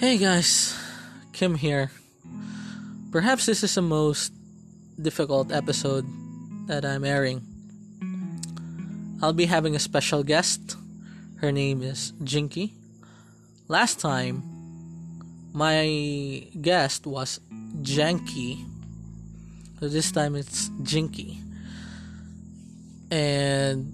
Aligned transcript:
Hey 0.00 0.16
guys, 0.16 0.74
Kim 1.34 1.56
here. 1.56 1.90
Perhaps 3.12 3.44
this 3.44 3.62
is 3.62 3.74
the 3.74 3.82
most 3.82 4.32
difficult 4.96 5.52
episode 5.52 6.06
that 6.68 6.86
I'm 6.86 7.04
airing. 7.04 7.44
I'll 9.20 9.34
be 9.34 9.44
having 9.44 9.76
a 9.76 9.78
special 9.78 10.22
guest. 10.22 10.74
Her 11.44 11.52
name 11.52 11.82
is 11.82 12.14
Jinky. 12.24 12.72
Last 13.68 14.00
time, 14.00 14.40
my 15.52 16.48
guest 16.58 17.06
was 17.06 17.38
Janky. 17.82 18.64
So 19.80 19.88
this 19.90 20.10
time 20.10 20.34
it's 20.34 20.70
Jinky. 20.82 21.42
And 23.10 23.92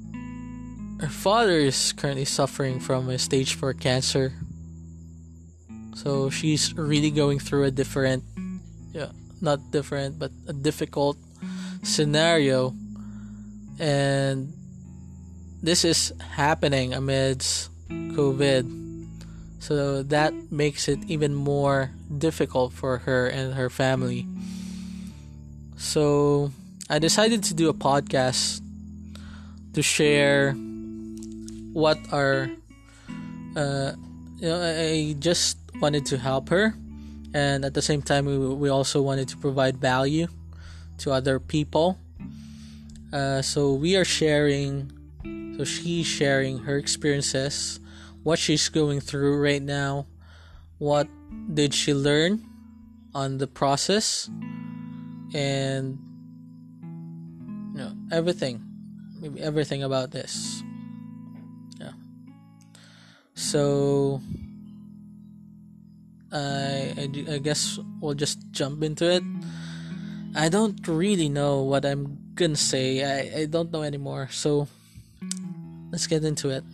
her 1.00 1.10
father 1.10 1.59
is 1.59 1.93
currently 1.95 2.27
suffering 2.27 2.79
from 2.79 3.10
a 3.10 3.18
stage 3.18 3.54
4 3.54 3.74
cancer. 3.74 4.34
So 5.96 6.28
she's 6.28 6.77
really 6.77 7.10
going 7.10 7.41
through 7.41 7.64
a 7.64 7.70
different, 7.70 8.23
yeah, 8.92 9.16
not 9.41 9.70
different, 9.73 10.18
but 10.18 10.30
a 10.46 10.52
difficult 10.52 11.16
scenario. 11.82 12.77
And 13.80 14.52
this 15.62 15.88
is 15.88 16.12
happening 16.20 16.92
amidst 16.92 17.70
COVID. 17.88 18.68
So 19.59 20.02
that 20.04 20.34
makes 20.52 20.87
it 20.87 21.01
even 21.09 21.34
more 21.34 21.90
difficult 22.18 22.74
for 22.74 22.98
her 22.98 23.26
and 23.28 23.54
her 23.54 23.70
family. 23.70 24.28
So 25.78 26.52
I 26.90 26.98
decided 26.98 27.42
to 27.45 27.54
do 27.54 27.70
a 27.70 27.74
podcast 27.74 28.60
to 29.73 29.82
share 29.82 30.52
what 31.73 31.98
are 32.12 32.51
uh, 33.56 33.93
you 34.38 34.48
know 34.48 34.60
I 34.62 35.15
just 35.18 35.59
wanted 35.80 36.06
to 36.06 36.18
help 36.18 36.48
her 36.51 36.74
and 37.34 37.65
at 37.65 37.74
the 37.74 37.82
same 37.82 38.02
time 38.02 38.26
we, 38.26 38.38
we 38.38 38.68
also 38.68 39.02
wanted 39.02 39.28
to 39.28 39.37
provide 39.37 39.76
value 39.76 40.28
to 40.98 41.12
other 41.12 41.38
people. 41.38 41.98
Uh, 43.12 43.43
so 43.43 43.73
we 43.74 43.96
are 43.96 44.04
sharing 44.04 44.90
so 45.56 45.65
she's 45.65 46.06
sharing 46.06 46.59
her 46.59 46.76
experiences 46.76 47.80
what 48.23 48.38
she's 48.38 48.68
going 48.68 49.01
through 49.01 49.40
right 49.40 49.62
now 49.62 50.06
what 50.78 51.09
did 51.54 51.73
she 51.73 51.95
learn 51.95 52.45
on 53.15 53.38
the 53.38 53.46
process 53.46 54.28
and 55.32 55.98
you 57.73 57.78
know 57.78 57.93
everything 58.12 58.60
everything 59.38 59.82
about 59.82 60.10
this 60.10 60.62
so 63.37 64.20
I, 66.32 66.92
I, 66.98 67.34
I 67.34 67.38
guess 67.38 67.78
we'll 68.00 68.15
just 68.15 68.41
jump 68.50 68.82
into 68.82 69.09
it. 69.09 69.22
I 70.34 70.48
don't 70.48 70.76
really 70.88 71.28
know 71.28 71.62
what 71.62 71.87
I'm 71.87 72.19
gonna 72.34 72.56
say. 72.56 73.04
I, 73.04 73.43
I 73.43 73.44
don't 73.47 73.70
know 73.70 73.82
anymore. 73.82 74.28
So 74.32 74.66
let's 75.93 76.06
get 76.06 76.25
into 76.25 76.50
it. 76.50 76.65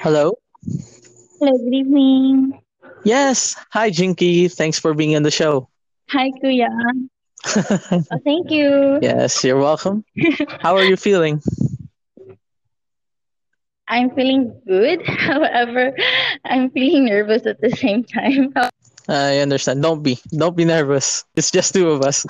Hello. 0.00 0.38
Hello, 1.40 1.58
good 1.58 1.74
evening. 1.74 2.60
Yes. 3.02 3.56
Hi, 3.70 3.90
Jinky. 3.90 4.48
Thanks 4.48 4.78
for 4.78 4.94
being 4.94 5.16
on 5.16 5.22
the 5.22 5.30
show. 5.30 5.68
Hi, 6.10 6.30
Kuya. 6.42 6.68
Oh, 7.56 8.20
thank 8.24 8.50
you. 8.50 8.98
Yes, 9.02 9.44
you're 9.44 9.58
welcome. 9.58 10.04
How 10.60 10.76
are 10.76 10.84
you 10.84 10.96
feeling? 10.96 11.42
I'm 13.88 14.10
feeling 14.14 14.60
good. 14.66 15.00
However, 15.06 15.94
I'm 16.44 16.70
feeling 16.70 17.06
nervous 17.06 17.46
at 17.46 17.60
the 17.60 17.70
same 17.70 18.04
time. 18.04 18.52
I 19.08 19.38
understand. 19.38 19.82
Don't 19.82 20.02
be. 20.02 20.18
Don't 20.36 20.56
be 20.56 20.64
nervous. 20.64 21.24
It's 21.36 21.52
just 21.52 21.72
two 21.72 21.90
of 21.90 22.02
us. 22.02 22.26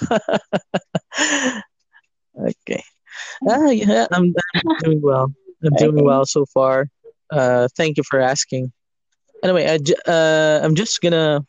okay. 2.38 2.82
Ah, 3.48 3.70
yeah, 3.70 4.06
I'm, 4.12 4.34
I'm 4.54 4.76
doing 4.84 5.00
well. 5.00 5.32
I'm 5.64 5.74
doing 5.74 6.04
well 6.04 6.26
so 6.26 6.44
far. 6.52 6.88
Uh, 7.30 7.68
thank 7.76 7.96
you 7.96 8.02
for 8.02 8.20
asking. 8.20 8.72
Anyway, 9.42 9.66
I, 9.66 9.78
uh, 10.10 10.60
I'm 10.62 10.74
just 10.74 11.00
gonna 11.00 11.46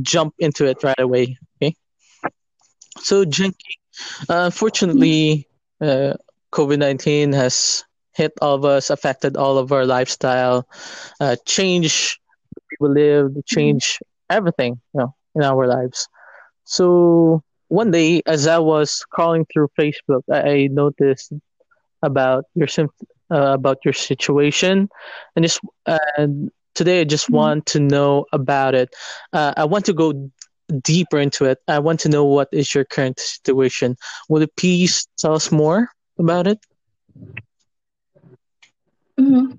jump 0.00 0.34
into 0.38 0.66
it 0.66 0.82
right 0.84 0.98
away. 0.98 1.36
Okay. 1.60 1.74
So, 2.98 3.24
Jinky, 3.24 3.78
uh, 4.28 4.44
unfortunately, 4.46 5.48
uh, 5.80 6.14
COVID 6.52 6.78
19 6.78 7.32
has 7.32 7.84
hit 8.14 8.32
all 8.42 8.54
of 8.54 8.64
us, 8.64 8.90
affected 8.90 9.36
all 9.36 9.58
of 9.58 9.72
our 9.72 9.86
lifestyle, 9.86 10.68
uh, 11.20 11.36
change 11.46 12.20
we 12.80 12.88
live, 12.88 13.32
change 13.46 14.00
everything, 14.30 14.80
you 14.94 15.00
know, 15.00 15.14
in 15.34 15.42
our 15.42 15.66
lives. 15.66 16.08
So 16.64 17.42
one 17.68 17.90
day, 17.90 18.22
as 18.26 18.46
I 18.46 18.58
was 18.58 19.04
scrolling 19.04 19.46
through 19.52 19.68
Facebook, 19.78 20.22
I, 20.30 20.40
I 20.50 20.66
noticed 20.68 21.32
about 22.02 22.44
your 22.54 22.68
uh, 23.30 23.54
about 23.54 23.78
your 23.84 23.94
situation, 23.94 24.88
and 25.36 25.44
just 25.44 25.60
and 26.18 26.50
today 26.74 27.00
I 27.00 27.04
just 27.04 27.26
mm-hmm. 27.26 27.36
want 27.36 27.66
to 27.66 27.80
know 27.80 28.26
about 28.32 28.74
it. 28.74 28.94
Uh, 29.32 29.54
I 29.56 29.64
want 29.64 29.86
to 29.86 29.92
go 29.92 30.30
deeper 30.80 31.18
into 31.18 31.44
it. 31.44 31.58
I 31.68 31.78
want 31.78 32.00
to 32.00 32.08
know 32.08 32.24
what 32.24 32.48
is 32.52 32.74
your 32.74 32.84
current 32.84 33.20
situation. 33.20 33.96
Will 34.28 34.42
you 34.42 34.48
please 34.56 35.06
tell 35.18 35.34
us 35.34 35.52
more 35.52 35.88
about 36.18 36.46
it? 36.46 36.58
Mm-hmm. 39.18 39.52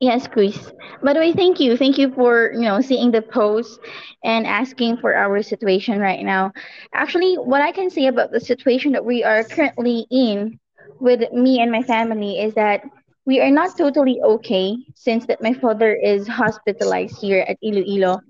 Yes, 0.00 0.26
Chris. 0.26 0.58
By 1.02 1.12
the 1.12 1.20
way, 1.20 1.32
thank 1.32 1.60
you. 1.60 1.76
Thank 1.76 1.96
you 1.96 2.12
for, 2.12 2.52
you 2.52 2.62
know, 2.62 2.80
seeing 2.80 3.12
the 3.12 3.22
post 3.22 3.78
and 4.24 4.46
asking 4.46 4.96
for 4.96 5.14
our 5.14 5.42
situation 5.42 6.00
right 6.00 6.24
now. 6.24 6.52
Actually, 6.92 7.36
what 7.36 7.60
I 7.60 7.70
can 7.70 7.88
say 7.88 8.06
about 8.06 8.32
the 8.32 8.40
situation 8.40 8.92
that 8.92 9.04
we 9.04 9.22
are 9.22 9.44
currently 9.44 10.06
in 10.10 10.58
with 10.98 11.30
me 11.32 11.60
and 11.60 11.70
my 11.70 11.82
family 11.82 12.40
is 12.40 12.54
that 12.54 12.82
we 13.24 13.40
are 13.40 13.50
not 13.50 13.78
totally 13.78 14.20
okay 14.22 14.76
since 14.96 15.26
that 15.26 15.40
my 15.40 15.52
father 15.52 15.94
is 15.94 16.26
hospitalized 16.26 17.20
here 17.20 17.44
at 17.46 17.56
Iloilo 17.62 18.20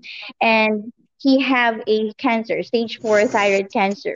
and 0.41 0.93
he 1.23 1.41
have 1.41 1.81
a 1.87 2.13
cancer, 2.13 2.63
stage 2.63 2.99
4 2.99 3.27
thyroid 3.27 3.71
cancer. 3.71 4.13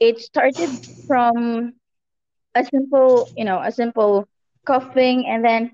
It 0.00 0.18
started 0.18 0.70
from 1.06 1.74
a 2.54 2.64
simple, 2.64 3.30
you 3.36 3.44
know, 3.44 3.60
a 3.60 3.72
simple 3.72 4.28
coughing 4.66 5.26
and 5.26 5.44
then 5.44 5.72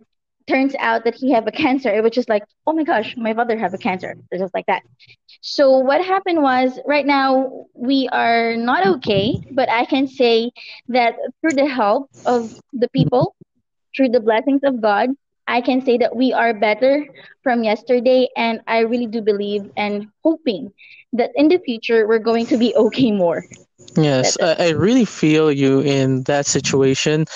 turns 0.49 0.75
out 0.79 1.05
that 1.05 1.15
he 1.15 1.33
have 1.33 1.47
a 1.47 1.53
cancer 1.53 1.89
it 1.91 2.03
was 2.03 2.13
just 2.13 2.29
like 2.29 2.43
oh 2.67 2.73
my 2.73 2.85
gosh 2.85 3.17
my 3.17 3.33
father 3.35 3.57
have 3.59 3.75
a 3.75 3.79
cancer 3.79 4.17
just 4.37 4.55
like 4.55 4.67
that 4.67 4.83
so 5.41 5.79
what 5.79 6.05
happened 6.05 6.43
was 6.43 6.79
right 6.87 7.07
now 7.07 7.67
we 7.75 8.09
are 8.13 8.57
not 8.57 8.87
okay 8.87 9.41
but 9.53 9.71
i 9.71 9.85
can 9.87 10.07
say 10.07 10.51
that 10.89 11.15
through 11.41 11.55
the 11.55 11.67
help 11.67 12.11
of 12.27 12.53
the 12.73 12.89
people 12.91 13.35
through 13.97 14.09
the 14.09 14.21
blessings 14.21 14.61
of 14.65 14.81
god 14.81 15.11
i 15.47 15.61
can 15.61 15.85
say 15.85 15.99
that 15.99 16.15
we 16.15 16.33
are 16.33 16.55
better 16.55 17.07
from 17.43 17.65
yesterday 17.65 18.29
and 18.37 18.61
i 18.67 18.81
really 18.81 19.07
do 19.07 19.21
believe 19.21 19.71
and 19.77 20.07
hoping 20.23 20.73
that 21.13 21.31
in 21.37 21.49
the 21.49 21.59
future 21.59 22.07
we're 22.07 22.19
going 22.19 22.47
to 22.47 22.57
be 22.57 22.75
okay 22.77 23.11
more 23.11 23.45
yes 23.97 24.37
I, 24.41 24.55
I 24.59 24.69
really 24.71 25.05
feel 25.05 25.53
you 25.53 25.81
in 25.81 26.23
that 26.25 26.47
situation 26.47 27.27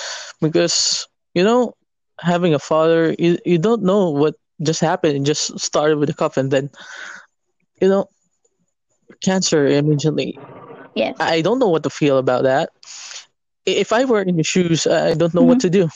because 0.41 1.07
you 1.35 1.45
know 1.45 1.75
having 2.21 2.55
a 2.55 2.59
father, 2.59 3.15
you, 3.19 3.39
you 3.45 3.59
don't 3.59 3.83
know 3.83 4.11
what 4.11 4.35
just 4.63 4.81
happened. 4.81 5.17
It 5.17 5.23
just 5.23 5.59
started 5.59 5.99
with 5.99 6.11
a 6.11 6.15
cough 6.15 6.37
and 6.37 6.51
then, 6.51 6.71
you 7.81 7.89
know, 7.89 8.09
cancer 9.23 9.67
immediately. 9.67 10.39
Yes. 10.95 11.17
I 11.21 11.43
don't 11.43 11.59
know 11.59 11.69
what 11.69 11.85
to 11.85 11.91
feel 11.91 12.19
about 12.19 12.45
that. 12.45 12.71
If 13.65 13.93
I 13.93 14.05
were 14.05 14.23
in 14.23 14.37
your 14.37 14.45
shoes, 14.45 14.87
I 14.87 15.15
don't 15.15 15.35
know 15.35 15.41
mm-hmm. 15.41 15.49
what 15.49 15.61
to 15.61 15.71
do. 15.71 15.89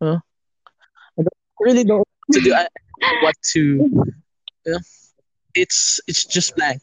You 0.00 0.06
know? 0.06 0.20
I 1.60 1.64
don't 1.64 1.74
really 1.74 1.84
know 1.84 1.98
what 1.98 2.06
to 2.32 2.40
do. 2.40 2.54
I 2.54 2.66
what 3.22 3.36
to, 3.52 3.60
you 3.60 4.14
know, 4.66 4.78
it's 5.54 6.00
it's 6.06 6.24
just 6.24 6.56
blank. 6.56 6.82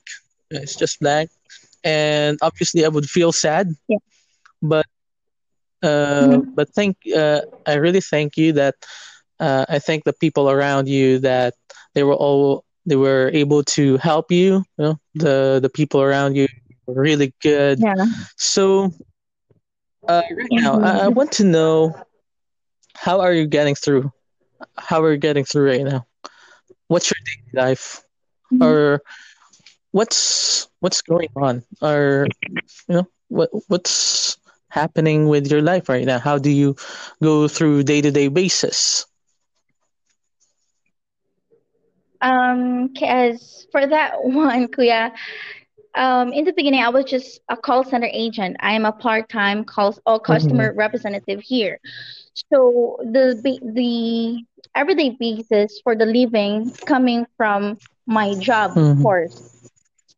It's 0.52 0.76
just 0.76 1.00
blank, 1.00 1.30
and 1.84 2.38
obviously 2.42 2.86
I 2.86 2.90
would 2.90 3.10
feel 3.10 3.32
sad. 3.32 3.70
Yeah. 3.88 3.98
But 4.62 4.86
uh, 5.84 5.88
mm-hmm. 5.88 6.52
But 6.56 6.70
thank 6.74 6.98
uh, 7.16 7.42
I 7.66 7.76
really 7.76 8.02
thank 8.02 8.38
you 8.38 8.54
that 8.54 8.76
uh, 9.40 9.66
I 9.70 9.80
thank 9.80 10.04
the 10.04 10.14
people 10.14 10.50
around 10.50 10.88
you 10.88 11.20
that 11.20 11.54
they 11.94 12.04
were 12.04 12.16
all 12.16 12.64
they 12.86 12.96
were 12.96 13.30
able 13.34 13.64
to 13.64 13.98
help 13.98 14.32
you. 14.32 14.64
You 14.78 14.84
know, 14.84 15.00
the 15.16 15.60
the 15.62 15.70
people 15.70 16.02
around 16.02 16.36
you 16.36 16.48
were 16.86 17.02
really 17.02 17.34
good. 17.42 17.80
Yeah. 17.80 18.06
So 18.38 18.92
uh, 20.08 20.22
right 20.32 20.48
now, 20.52 20.80
I, 20.82 21.06
I 21.06 21.08
want 21.08 21.32
to 21.34 21.44
know 21.44 21.94
how 22.96 23.22
are 23.22 23.34
you 23.34 23.46
getting 23.48 23.76
through? 23.76 24.12
How 24.78 25.02
we're 25.02 25.14
you 25.14 25.18
getting 25.18 25.46
through 25.46 25.70
right 25.70 25.84
now? 25.84 26.06
What's 26.88 27.10
your 27.12 27.20
daily 27.26 27.68
life? 27.70 28.02
Mm-hmm. 28.54 28.74
Or 28.74 29.02
what's 29.92 30.68
what's 30.80 31.02
going 31.02 31.30
on? 31.36 31.64
Or 31.82 32.28
you 32.88 32.96
know 32.96 33.08
what 33.30 33.50
what's 33.68 34.38
happening 34.70 35.28
with 35.28 35.50
your 35.52 35.62
life 35.62 35.90
right 35.90 36.06
now? 36.06 36.20
How 36.20 36.38
do 36.38 36.50
you 36.50 36.76
go 37.22 37.48
through 37.48 37.84
day 37.84 38.02
to 38.02 38.12
day 38.12 38.28
basis? 38.28 39.06
Um, 42.22 42.94
cause 42.98 43.68
for 43.72 43.86
that 43.86 44.14
one, 44.24 44.68
Kuya, 44.68 45.12
um, 45.96 46.32
in 46.34 46.46
the 46.46 46.54
beginning, 46.54 46.82
I 46.82 46.90
was 46.90 47.06
just 47.06 47.40
a 47.50 47.58
call 47.58 47.84
center 47.84 48.10
agent. 48.12 48.58
I 48.60 48.74
am 48.74 48.86
a 48.86 48.92
part-time 48.92 49.64
call 49.66 49.96
or 50.06 50.20
Mm-hmm. 50.30 50.66
customer 50.66 50.74
representative 50.76 51.42
here. 51.42 51.80
So 52.52 52.98
the 53.02 53.40
the 53.74 54.44
everyday 54.76 55.10
basis 55.20 55.80
for 55.84 55.96
the 55.96 56.06
living 56.06 56.74
coming 56.86 57.26
from 57.38 57.78
my 58.08 58.36
job, 58.36 58.78
of 58.78 58.86
Mm-hmm. 58.86 59.04
course. 59.04 59.42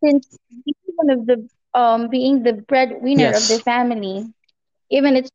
Since 0.03 0.25
being 0.65 0.93
one 0.95 1.09
of 1.09 1.25
the 1.25 1.47
um 1.73 2.09
being 2.09 2.43
the 2.43 2.53
breadwinner 2.53 3.31
of 3.33 3.47
the 3.47 3.59
family, 3.59 4.25
even 4.89 5.15
it's 5.15 5.29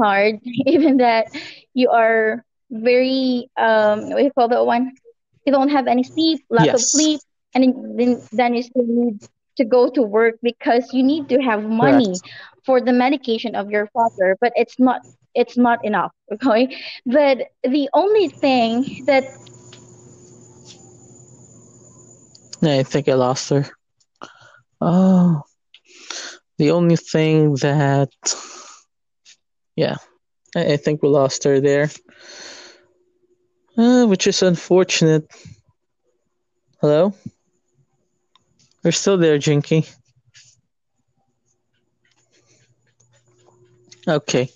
hard, 0.00 0.36
even 0.66 0.98
that 0.98 1.26
you 1.74 1.90
are 1.90 2.44
very 2.70 3.48
um 3.56 4.10
what 4.10 4.18
do 4.18 4.24
you 4.24 4.32
call 4.32 4.48
that 4.48 4.64
one? 4.66 4.92
You 5.44 5.52
don't 5.52 5.68
have 5.70 5.86
any 5.86 6.02
sleep, 6.04 6.44
lack 6.50 6.72
of 6.72 6.84
sleep, 6.92 7.20
and 7.54 7.62
then 7.64 7.96
then 7.96 8.28
then 8.32 8.54
you 8.54 8.62
still 8.62 8.86
need 8.86 9.18
to 9.56 9.64
go 9.64 9.88
to 9.90 10.02
work 10.02 10.36
because 10.42 10.92
you 10.92 11.02
need 11.02 11.28
to 11.28 11.38
have 11.40 11.62
money 11.64 12.20
Correct. 12.20 12.44
for 12.64 12.80
the 12.80 12.92
medication 12.92 13.54
of 13.54 13.70
your 13.70 13.86
father, 13.92 14.36
but 14.40 14.52
it's 14.56 14.78
not 14.78 15.02
it's 15.36 15.56
not 15.56 15.84
enough, 15.84 16.12
okay? 16.32 16.76
But 17.04 17.52
the 17.62 17.88
only 17.94 18.28
thing 18.28 19.04
that 19.06 19.24
I 22.62 22.82
think 22.82 23.08
I 23.08 23.14
lost 23.14 23.50
her. 23.50 23.66
Oh, 24.80 25.42
the 26.58 26.70
only 26.70 26.96
thing 26.96 27.54
that, 27.56 28.10
yeah, 29.76 29.96
I, 30.56 30.72
I 30.72 30.76
think 30.76 31.02
we 31.02 31.08
lost 31.08 31.44
her 31.44 31.60
there, 31.60 31.90
uh, 33.76 34.06
which 34.06 34.26
is 34.26 34.42
unfortunate. 34.42 35.30
Hello? 36.80 37.14
We're 38.82 38.92
still 38.92 39.18
there, 39.18 39.38
Jinky. 39.38 39.84
Okay. 44.08 44.50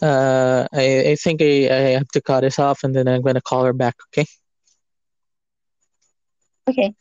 Uh, 0.00 0.66
I, 0.72 1.10
I 1.10 1.14
think 1.16 1.42
I, 1.42 1.68
I 1.68 1.80
have 1.98 2.08
to 2.08 2.20
cut 2.20 2.42
this 2.42 2.58
off 2.58 2.84
and 2.84 2.94
then 2.94 3.08
I'm 3.08 3.22
going 3.22 3.34
to 3.34 3.40
call 3.40 3.64
her 3.64 3.72
back, 3.72 3.96
okay? 4.12 4.26
okay, 6.68 6.94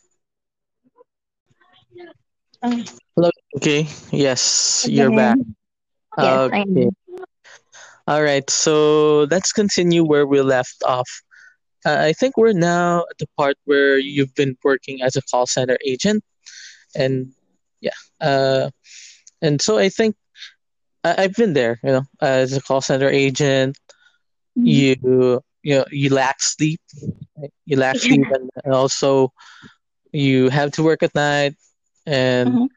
uh, 2.64 2.84
Hello, 3.16 3.30
Jinky. 3.54 3.90
Yes, 4.12 4.86
you're 4.90 5.12
back. 5.12 5.38
yes, 6.18 6.52
I 6.52 6.62
Okay. 6.62 6.90
All 8.08 8.24
right. 8.24 8.50
So 8.50 9.24
let's 9.24 9.52
continue 9.52 10.04
where 10.04 10.26
we 10.26 10.42
left 10.42 10.82
off. 10.86 11.10
Uh, 11.86 11.98
I 12.00 12.14
think 12.14 12.38
we're 12.38 12.54
now 12.54 13.06
at 13.10 13.18
the 13.18 13.28
part 13.38 13.58
where 13.66 13.98
you've 13.98 14.34
been 14.34 14.58
working 14.64 15.02
as 15.02 15.16
a 15.16 15.22
call 15.22 15.46
center 15.46 15.78
agent, 15.86 16.24
and 16.96 17.34
yeah, 17.82 17.98
uh, 18.22 18.70
and 19.42 19.62
so 19.62 19.78
I 19.78 19.90
think 19.90 20.16
I- 21.04 21.24
I've 21.24 21.34
been 21.34 21.54
there. 21.54 21.80
You 21.84 21.92
know, 21.92 22.02
as 22.22 22.54
a 22.56 22.62
call 22.62 22.82
center 22.82 23.10
agent, 23.10 23.78
you 24.64 24.96
you 25.64 25.76
know 25.78 25.86
you 25.92 26.14
lack 26.14 26.42
sleep, 26.42 26.80
you 27.66 27.78
lack 27.78 28.00
sleep, 28.00 28.22
Yeah. 28.22 28.38
and 28.64 28.74
also 28.74 29.32
you 30.12 30.50
have 30.50 30.72
to 30.74 30.84
work 30.84 31.04
at 31.04 31.16
night 31.16 31.56
and 32.06 32.60
Mhm. 32.60 32.68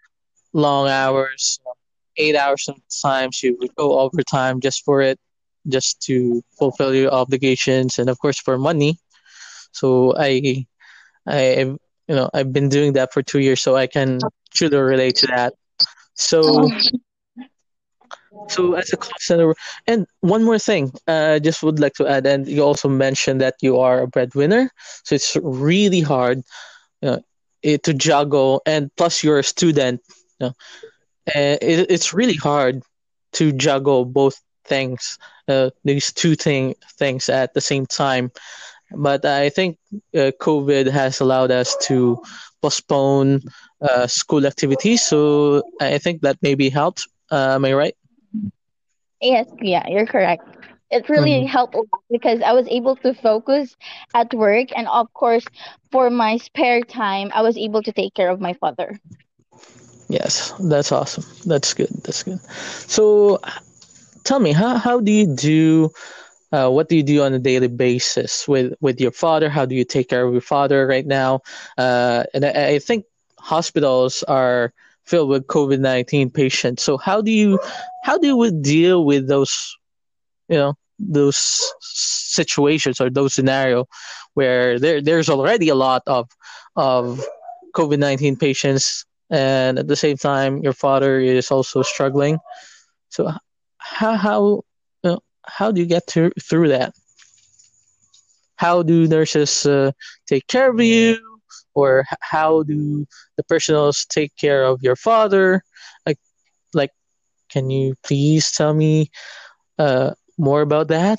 long 0.52 0.88
hours, 0.88 1.58
eight 2.16 2.36
hours 2.36 2.64
sometimes. 2.64 3.42
You 3.42 3.56
would 3.60 3.74
go 3.76 3.98
overtime 4.00 4.60
just 4.60 4.84
for 4.84 5.00
it, 5.02 5.18
just 5.68 6.00
to 6.02 6.42
fulfill 6.58 6.94
your 6.94 7.10
obligations, 7.12 7.98
and 7.98 8.08
of 8.08 8.18
course 8.18 8.38
for 8.40 8.58
money. 8.58 8.98
So 9.72 10.14
I 10.16 10.66
I 11.26 11.60
you 12.08 12.16
know 12.16 12.30
I've 12.34 12.52
been 12.52 12.68
doing 12.68 12.94
that 12.94 13.12
for 13.12 13.22
two 13.22 13.40
years, 13.40 13.62
so 13.62 13.76
I 13.76 13.86
can 13.86 14.30
truly 14.54 14.76
relate 14.78 15.16
to 15.16 15.26
that. 15.28 15.54
So 16.14 16.40
Oh, 16.56 16.70
so 18.48 18.74
as 18.74 18.92
a 18.92 18.96
call 18.96 19.12
center, 19.18 19.54
and 19.86 20.06
one 20.20 20.44
more 20.44 20.58
thing, 20.58 20.92
uh, 21.06 21.34
I 21.34 21.38
just 21.38 21.62
would 21.62 21.78
like 21.78 21.94
to 21.94 22.06
add, 22.06 22.26
and 22.26 22.48
you 22.48 22.62
also 22.62 22.88
mentioned 22.88 23.40
that 23.40 23.54
you 23.60 23.78
are 23.78 24.02
a 24.02 24.06
breadwinner, 24.06 24.70
so 25.04 25.14
it's 25.14 25.36
really 25.42 26.00
hard, 26.00 26.42
you 27.02 27.10
know, 27.10 27.20
it, 27.62 27.82
to 27.84 27.94
juggle, 27.94 28.62
and 28.66 28.90
plus 28.96 29.22
you're 29.22 29.38
a 29.38 29.44
student, 29.44 30.00
you 30.40 30.46
know, 30.46 30.52
it, 31.26 31.86
it's 31.90 32.12
really 32.12 32.34
hard 32.34 32.82
to 33.32 33.52
juggle 33.52 34.04
both 34.04 34.40
things, 34.64 35.18
uh, 35.48 35.70
these 35.84 36.12
two 36.12 36.34
thing 36.34 36.74
things 36.98 37.28
at 37.28 37.54
the 37.54 37.60
same 37.60 37.86
time. 37.86 38.30
But 38.92 39.24
I 39.24 39.50
think 39.50 39.78
uh, 40.14 40.32
COVID 40.40 40.90
has 40.90 41.20
allowed 41.20 41.50
us 41.52 41.76
to 41.82 42.20
postpone 42.60 43.42
uh, 43.80 44.06
school 44.06 44.46
activities, 44.46 45.02
so 45.02 45.62
I 45.80 45.98
think 45.98 46.22
that 46.22 46.38
maybe 46.42 46.70
helped. 46.70 47.06
Uh, 47.30 47.54
am 47.54 47.64
I 47.64 47.72
right? 47.72 47.94
Yes, 49.20 49.46
yeah, 49.60 49.84
you're 49.88 50.06
correct. 50.06 50.42
It 50.90 51.08
really 51.08 51.44
Mhm. 51.44 51.46
helped 51.46 51.74
a 51.74 51.78
lot 51.78 52.02
because 52.10 52.40
I 52.42 52.52
was 52.52 52.66
able 52.68 52.96
to 52.96 53.14
focus 53.14 53.76
at 54.14 54.32
work, 54.34 54.68
and 54.76 54.86
of 54.88 55.12
course, 55.14 55.44
for 55.90 56.10
my 56.10 56.36
spare 56.36 56.82
time, 56.82 57.30
I 57.34 57.42
was 57.42 57.56
able 57.56 57.82
to 57.82 57.92
take 57.92 58.14
care 58.14 58.30
of 58.30 58.40
my 58.40 58.54
father. 58.54 58.98
Yes, 60.08 60.52
that's 60.60 60.92
awesome. 60.92 61.24
That's 61.46 61.72
good. 61.74 61.88
That's 62.04 62.22
good. 62.22 62.40
So 62.88 63.40
tell 64.24 64.40
me, 64.40 64.52
how 64.52 64.76
how 64.76 65.00
do 65.00 65.12
you 65.12 65.26
do? 65.34 65.90
Uh, 66.52 66.70
what 66.70 66.88
do 66.88 66.96
you 66.96 67.02
do 67.02 67.22
on 67.22 67.32
a 67.34 67.38
daily 67.38 67.68
basis 67.68 68.46
with 68.48 68.74
with 68.80 69.00
your 69.00 69.12
father? 69.12 69.48
How 69.48 69.64
do 69.66 69.74
you 69.74 69.84
take 69.84 70.08
care 70.08 70.24
of 70.26 70.32
your 70.32 70.40
father 70.42 70.86
right 70.86 71.06
now? 71.06 71.40
Uh, 71.78 72.24
and 72.34 72.44
I, 72.44 72.74
I 72.74 72.78
think 72.78 73.04
hospitals 73.38 74.22
are 74.24 74.72
filled 75.04 75.28
with 75.28 75.46
COVID 75.46 75.80
nineteen 75.80 76.30
patients. 76.30 76.82
So 76.82 76.96
how 76.98 77.20
do 77.20 77.30
you 77.30 77.58
how 78.02 78.18
do 78.18 78.36
we 78.36 78.50
deal 78.50 79.04
with 79.04 79.28
those 79.28 79.76
you 80.48 80.56
know 80.56 80.74
those 80.98 81.38
situations 81.80 83.00
or 83.00 83.10
those 83.10 83.34
scenario 83.34 83.86
where 84.34 84.78
there 84.78 85.00
there's 85.00 85.28
already 85.28 85.68
a 85.68 85.74
lot 85.74 86.02
of 86.06 86.28
of 86.76 87.24
COVID 87.74 87.98
nineteen 87.98 88.36
patients, 88.36 89.04
and 89.30 89.78
at 89.78 89.88
the 89.88 89.96
same 89.96 90.16
time 90.16 90.62
your 90.62 90.72
father 90.72 91.18
is 91.18 91.50
also 91.50 91.82
struggling. 91.82 92.38
So 93.08 93.32
how 93.78 94.14
how 94.16 94.62
you 95.02 95.10
know, 95.10 95.20
how 95.46 95.70
do 95.72 95.80
you 95.80 95.86
get 95.86 96.06
through 96.06 96.32
through 96.42 96.68
that? 96.68 96.94
How 98.56 98.82
do 98.82 99.06
nurses 99.08 99.64
uh, 99.64 99.92
take 100.26 100.46
care 100.46 100.70
of 100.70 100.80
you, 100.80 101.18
or 101.74 102.04
how 102.20 102.62
do 102.62 103.06
the 103.36 103.44
personals 103.44 104.04
take 104.04 104.36
care 104.36 104.64
of 104.64 104.82
your 104.82 104.96
father? 104.96 105.64
Like 106.06 106.18
like, 106.74 106.90
can 107.50 107.70
you 107.70 107.94
please 108.02 108.50
tell 108.52 108.72
me 108.72 109.10
uh, 109.78 110.12
more 110.38 110.62
about 110.62 110.88
that? 110.88 111.18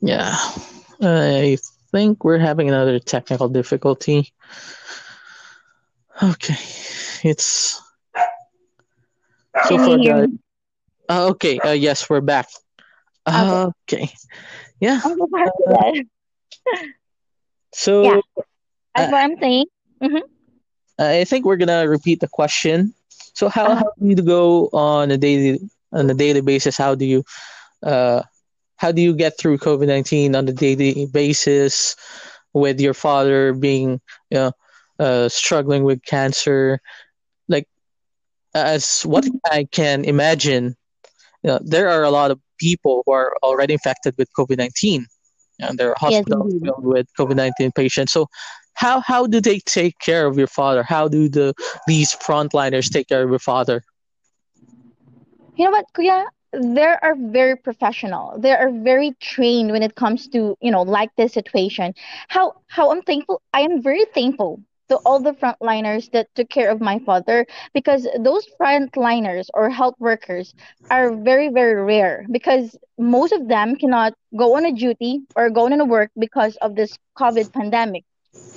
Yeah, 0.00 0.34
I 1.00 1.58
think 1.92 2.24
we're 2.24 2.38
having 2.38 2.68
another 2.68 2.98
technical 2.98 3.48
difficulty. 3.48 4.32
Okay, 6.22 6.56
it's 7.22 7.80
so 9.64 9.78
far, 9.78 9.98
guys. 9.98 10.28
Uh, 11.08 11.28
okay, 11.30 11.58
uh, 11.60 11.70
yes, 11.70 12.08
we're 12.10 12.20
back. 12.20 12.48
Okay. 13.28 13.72
Okay, 13.86 14.12
yeah. 14.80 15.00
So 16.66 16.82
for 18.04 18.12
Uh, 18.12 18.12
that. 18.12 18.12
Yeah, 18.16 18.20
that's 18.96 19.10
uh, 19.10 19.12
what 19.12 19.22
I'm 19.24 19.36
saying. 19.38 19.66
hmm 20.02 20.16
I 20.98 21.24
think 21.24 21.44
we're 21.44 21.56
gonna 21.56 21.88
repeat 21.88 22.20
the 22.20 22.28
question. 22.28 22.94
So 23.34 23.48
how 23.48 23.74
Uh-huh. 23.74 23.76
how 23.76 23.90
do 23.98 24.06
you 24.08 24.16
go 24.16 24.68
on 24.72 25.10
a 25.10 25.16
daily 25.18 25.60
on 25.92 26.10
a 26.10 26.14
daily 26.14 26.40
basis? 26.40 26.76
How 26.76 26.94
do 26.94 27.04
you 27.04 27.24
uh 27.82 28.22
how 28.76 28.92
do 28.92 29.02
you 29.02 29.14
get 29.14 29.38
through 29.38 29.58
COVID 29.58 29.86
nineteen 29.86 30.34
on 30.34 30.48
a 30.48 30.52
daily 30.52 31.06
basis 31.12 31.96
with 32.52 32.80
your 32.80 32.94
father 32.94 33.52
being 33.52 34.00
you 34.30 34.38
know 34.38 34.52
uh 34.98 35.28
struggling 35.28 35.84
with 35.84 36.04
cancer? 36.04 36.80
Like 37.48 37.66
as 38.54 39.02
what 39.02 39.26
I 39.50 39.66
can 39.70 40.04
imagine, 40.04 40.74
you 41.42 41.48
know, 41.50 41.58
there 41.62 41.88
are 41.88 42.02
a 42.04 42.10
lot 42.10 42.30
of 42.30 42.40
people 42.58 43.02
who 43.06 43.12
are 43.12 43.34
already 43.42 43.74
infected 43.74 44.14
with 44.18 44.28
COVID 44.38 44.58
nineteen, 44.58 45.06
and 45.62 45.78
there 45.78 45.90
are 45.90 45.96
Yes, 46.04 46.26
hospitals 46.26 46.52
indeed. 46.52 46.62
filled 46.64 46.84
with 46.84 47.06
COVID 47.18 47.36
nineteen 47.36 47.72
patients. 47.72 48.12
So 48.12 48.26
how 48.74 49.00
how 49.00 49.26
do 49.26 49.40
they 49.40 49.58
take 49.60 49.98
care 49.98 50.26
of 50.26 50.36
your 50.38 50.46
father? 50.48 50.82
How 50.82 51.08
do 51.08 51.28
the 51.28 51.54
these 51.86 52.14
frontliners 52.14 52.90
take 52.90 53.08
care 53.08 53.22
of 53.22 53.30
your 53.30 53.38
father? 53.38 53.82
You 55.56 55.64
know 55.66 55.70
what, 55.70 55.86
Kuya? 55.94 56.24
They 56.52 56.84
are 56.86 57.14
very 57.16 57.56
professional. 57.56 58.38
They 58.38 58.52
are 58.52 58.70
very 58.70 59.12
trained 59.20 59.70
when 59.72 59.82
it 59.82 59.94
comes 59.94 60.28
to, 60.28 60.56
you 60.60 60.70
know, 60.70 60.82
like 60.82 61.14
this 61.16 61.32
situation. 61.32 61.94
How 62.28 62.54
how 62.68 62.90
I'm 62.90 63.02
thankful. 63.02 63.42
I 63.52 63.60
am 63.62 63.82
very 63.82 64.04
thankful 64.14 64.60
to 64.88 64.96
all 65.04 65.20
the 65.20 65.32
frontliners 65.32 66.10
that 66.12 66.28
took 66.34 66.48
care 66.48 66.70
of 66.70 66.80
my 66.80 66.98
father 67.00 67.46
because 67.74 68.06
those 68.20 68.46
frontliners 68.60 69.46
or 69.54 69.68
health 69.70 69.94
workers 69.98 70.54
are 70.90 71.14
very 71.14 71.48
very 71.48 71.82
rare 71.82 72.24
because 72.30 72.76
most 72.98 73.32
of 73.32 73.48
them 73.48 73.76
cannot 73.76 74.14
go 74.36 74.56
on 74.56 74.64
a 74.64 74.72
duty 74.72 75.20
or 75.36 75.50
go 75.50 75.66
on 75.66 75.80
a 75.80 75.84
work 75.84 76.10
because 76.18 76.56
of 76.56 76.74
this 76.74 76.96
covid 77.18 77.52
pandemic. 77.52 78.04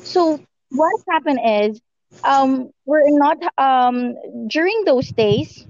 So 0.04 0.40
what 0.70 0.96
happened 1.10 1.40
is 1.44 1.82
um 2.24 2.70
we're 2.86 3.10
not 3.10 3.38
um 3.58 4.16
during 4.48 4.84
those 4.86 5.10
days 5.12 5.66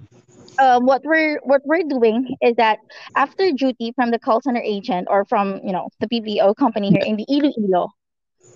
uh, 0.60 0.80
what 0.80 1.02
we're 1.04 1.40
what 1.44 1.62
we're 1.66 1.84
doing 1.88 2.36
is 2.42 2.56
that 2.56 2.80
after 3.16 3.52
duty 3.52 3.92
from 3.96 4.12
the 4.12 4.20
call 4.20 4.42
center 4.42 4.62
agent 4.62 5.08
or 5.10 5.26
from 5.26 5.60
you 5.64 5.72
know 5.72 5.90
the 6.00 6.08
BPO 6.08 6.54
company 6.54 6.90
here 6.92 7.04
in 7.04 7.16
the 7.18 7.26
Iloilo, 7.30 7.90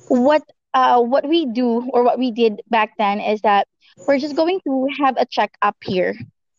what 0.08 0.44
uh 0.73 0.99
what 1.01 1.27
we 1.27 1.45
do 1.45 1.89
or 1.93 2.03
what 2.03 2.17
we 2.19 2.31
did 2.31 2.61
back 2.69 2.91
then 2.97 3.19
is 3.19 3.41
that 3.41 3.67
we're 4.07 4.19
just 4.19 4.35
going 4.35 4.59
to 4.65 4.88
have 5.03 5.15
a 5.17 5.25
checkup 5.25 5.75
here 5.83 6.15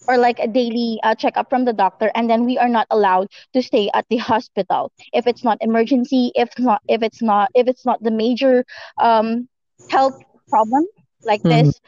or 0.09 0.17
like 0.19 0.39
a 0.39 0.47
daily 0.49 0.99
uh, 1.03 1.15
checkup 1.15 1.49
from 1.51 1.65
the 1.65 1.73
doctor 1.73 2.11
and 2.15 2.29
then 2.31 2.45
we 2.45 2.59
are 2.59 2.69
not 2.69 2.87
allowed 2.91 3.29
to 3.55 3.63
stay 3.63 3.91
at 3.95 4.05
the 4.11 4.17
hospital. 4.19 4.91
If 5.13 5.27
it's 5.27 5.45
not 5.45 5.59
emergency 5.61 6.33
if 6.35 6.51
not 6.59 6.83
if 6.89 7.03
it's 7.03 7.23
not 7.23 7.51
if 7.55 7.69
it's 7.69 7.85
not 7.85 8.03
the 8.03 8.11
major 8.11 8.65
um 9.01 9.49
health 9.89 10.15
problem 10.51 10.85
like 11.25 11.43
Mm-hmm. 11.45 11.49
this 11.49 11.81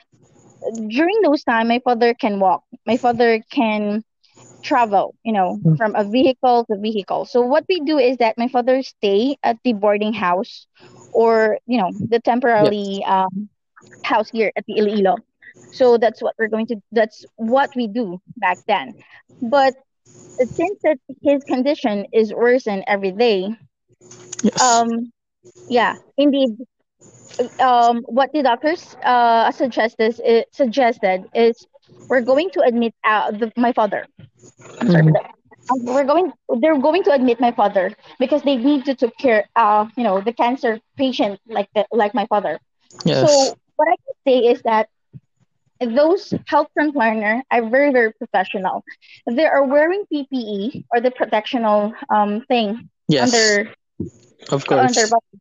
during 0.89 1.21
those 1.23 1.43
time 1.45 1.69
my 1.69 1.81
father 1.85 2.15
can 2.15 2.39
walk. 2.41 2.63
My 2.87 2.97
father 2.97 3.43
can 3.53 4.03
travel 4.63 5.15
you 5.25 5.33
know 5.33 5.61
from 5.77 5.95
a 5.95 6.05
vehicle 6.05 6.65
to 6.71 6.79
vehicle. 6.79 7.25
So 7.25 7.41
what 7.43 7.65
we 7.69 7.81
do 7.81 7.99
is 7.99 8.17
that 8.19 8.37
my 8.39 8.49
father 8.49 8.83
stay 8.83 9.37
at 9.43 9.59
the 9.65 9.73
boarding 9.73 10.13
house 10.15 10.67
or 11.13 11.59
you 11.67 11.79
know 11.79 11.93
the 12.09 12.21
temporarily 12.21 13.05
um, 13.07 13.49
house 14.05 14.31
here 14.31 14.53
at 14.57 14.65
the 14.67 14.79
Iloilo. 14.79 15.17
So 15.71 15.99
that's 15.99 16.23
what 16.23 16.35
we're 16.39 16.49
going 16.49 16.67
to 16.69 16.77
that's 16.93 17.25
what 17.37 17.71
we 17.77 17.89
do 17.89 18.21
back 18.37 18.59
then. 18.67 18.95
But 19.41 19.75
since 20.41 20.79
that 20.85 20.99
his 21.23 21.45
condition 21.45 22.07
is 22.13 22.33
worsened 22.35 22.85
every 22.87 23.13
day. 23.13 23.49
Yes. 24.43 24.61
um 24.61 25.13
yeah 25.69 25.97
indeed. 26.17 26.51
Um 27.59 28.03
what 28.07 28.31
the 28.33 28.43
doctors 28.43 28.95
uh 29.05 29.51
suggested 29.53 30.21
is, 30.25 30.45
suggested 30.53 31.25
is 31.35 31.67
we're 32.09 32.21
going 32.23 32.51
to 32.53 32.61
admit 32.61 32.95
uh, 33.05 33.31
the, 33.31 33.51
my 33.57 33.73
father. 33.73 34.07
I'm 34.81 34.89
sorry 34.91 35.05
for 35.05 35.13
Mm-hmm. 35.13 35.42
We're 35.71 36.05
going. 36.05 36.33
They're 36.61 36.79
going 36.79 37.03
to 37.05 37.13
admit 37.13 37.41
my 37.41 37.53
father 37.53 37.93
because 38.19 38.43
they 38.43 38.57
need 38.57 38.85
to 38.87 38.95
take 38.95 39.17
care. 39.19 39.49
Uh, 39.57 39.87
you 39.97 40.05
know, 40.05 40.21
the 40.21 40.33
cancer 40.33 40.79
patient 40.97 41.41
like 41.47 41.69
the, 41.75 41.87
like 41.93 42.15
my 42.15 42.27
father. 42.27 42.59
Yes. 43.05 43.51
So 43.51 43.57
what 43.77 43.89
I 43.89 43.97
can 43.97 44.15
say 44.27 44.47
is 44.49 44.63
that 44.63 44.89
those 45.81 46.33
health 46.47 46.69
frontliner 46.79 47.43
are 47.51 47.69
very 47.69 47.93
very 47.93 48.13
professional. 48.13 48.85
They 49.27 49.47
are 49.47 49.65
wearing 49.65 50.05
PPE 50.13 50.85
or 50.93 51.01
the 51.01 51.11
protectional 51.11 51.93
um 52.13 52.43
thing 52.49 52.89
Yes. 53.09 53.33
their 53.33 53.75
Of 54.51 54.67
course. 54.67 55.09
body, 55.09 55.41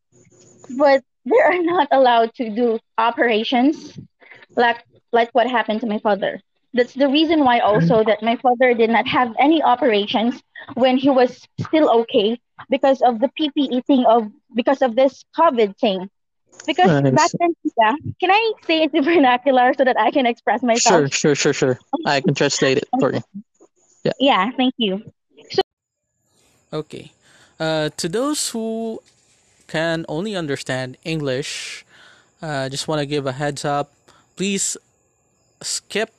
but 0.69 1.03
they 1.25 1.39
are 1.39 1.61
not 1.63 1.87
allowed 1.91 2.33
to 2.35 2.49
do 2.49 2.79
operations 2.97 3.97
like 4.55 4.83
like 5.11 5.29
what 5.33 5.47
happened 5.47 5.81
to 5.81 5.87
my 5.87 5.99
father. 5.99 6.41
That's 6.73 6.93
the 6.93 7.09
reason 7.09 7.43
why 7.43 7.59
also 7.59 8.03
that 8.03 8.23
my 8.23 8.37
father 8.37 8.73
did 8.73 8.89
not 8.89 9.07
have 9.07 9.33
any 9.39 9.61
operations 9.61 10.41
when 10.75 10.97
he 10.97 11.09
was 11.09 11.47
still 11.67 11.89
okay 12.01 12.39
because 12.69 13.01
of 13.01 13.19
the 13.19 13.29
PPE 13.37 13.85
thing 13.85 14.05
of 14.05 14.31
because 14.55 14.81
of 14.81 14.95
this 14.95 15.23
COVID 15.37 15.77
thing. 15.77 16.09
Because 16.65 16.89
I 16.89 17.01
back 17.09 17.31
then, 17.39 17.55
yeah, 17.77 17.95
can 18.19 18.31
I 18.31 18.53
say 18.67 18.83
it 18.83 18.93
in 18.93 19.03
vernacular 19.11 19.73
so 19.73 19.83
that 19.83 19.99
I 19.99 20.11
can 20.11 20.25
express 20.25 20.61
Sure. 20.61 20.67
myself? 20.67 21.13
Sure. 21.13 21.35
Sure. 21.35 21.53
Sure. 21.53 21.79
I 22.05 22.21
can 22.21 22.35
translate 22.35 22.77
it 22.77 22.87
for 22.99 23.13
you. 23.13 23.21
Yeah. 24.03 24.13
Yeah, 24.19 24.51
thank 24.55 24.73
you. 24.77 25.03
Okay. 26.71 27.11
Uh, 27.59 27.89
to 27.97 28.07
those 28.07 28.49
who 28.49 29.01
can 29.67 30.05
only 30.07 30.35
understand 30.35 30.97
English, 31.03 31.85
uh, 32.41 32.69
just 32.69 32.87
want 32.87 32.99
to 32.99 33.05
give 33.05 33.27
a 33.27 33.33
heads 33.33 33.65
up. 33.65 33.91
Please 34.35 34.77
skip 35.61 36.11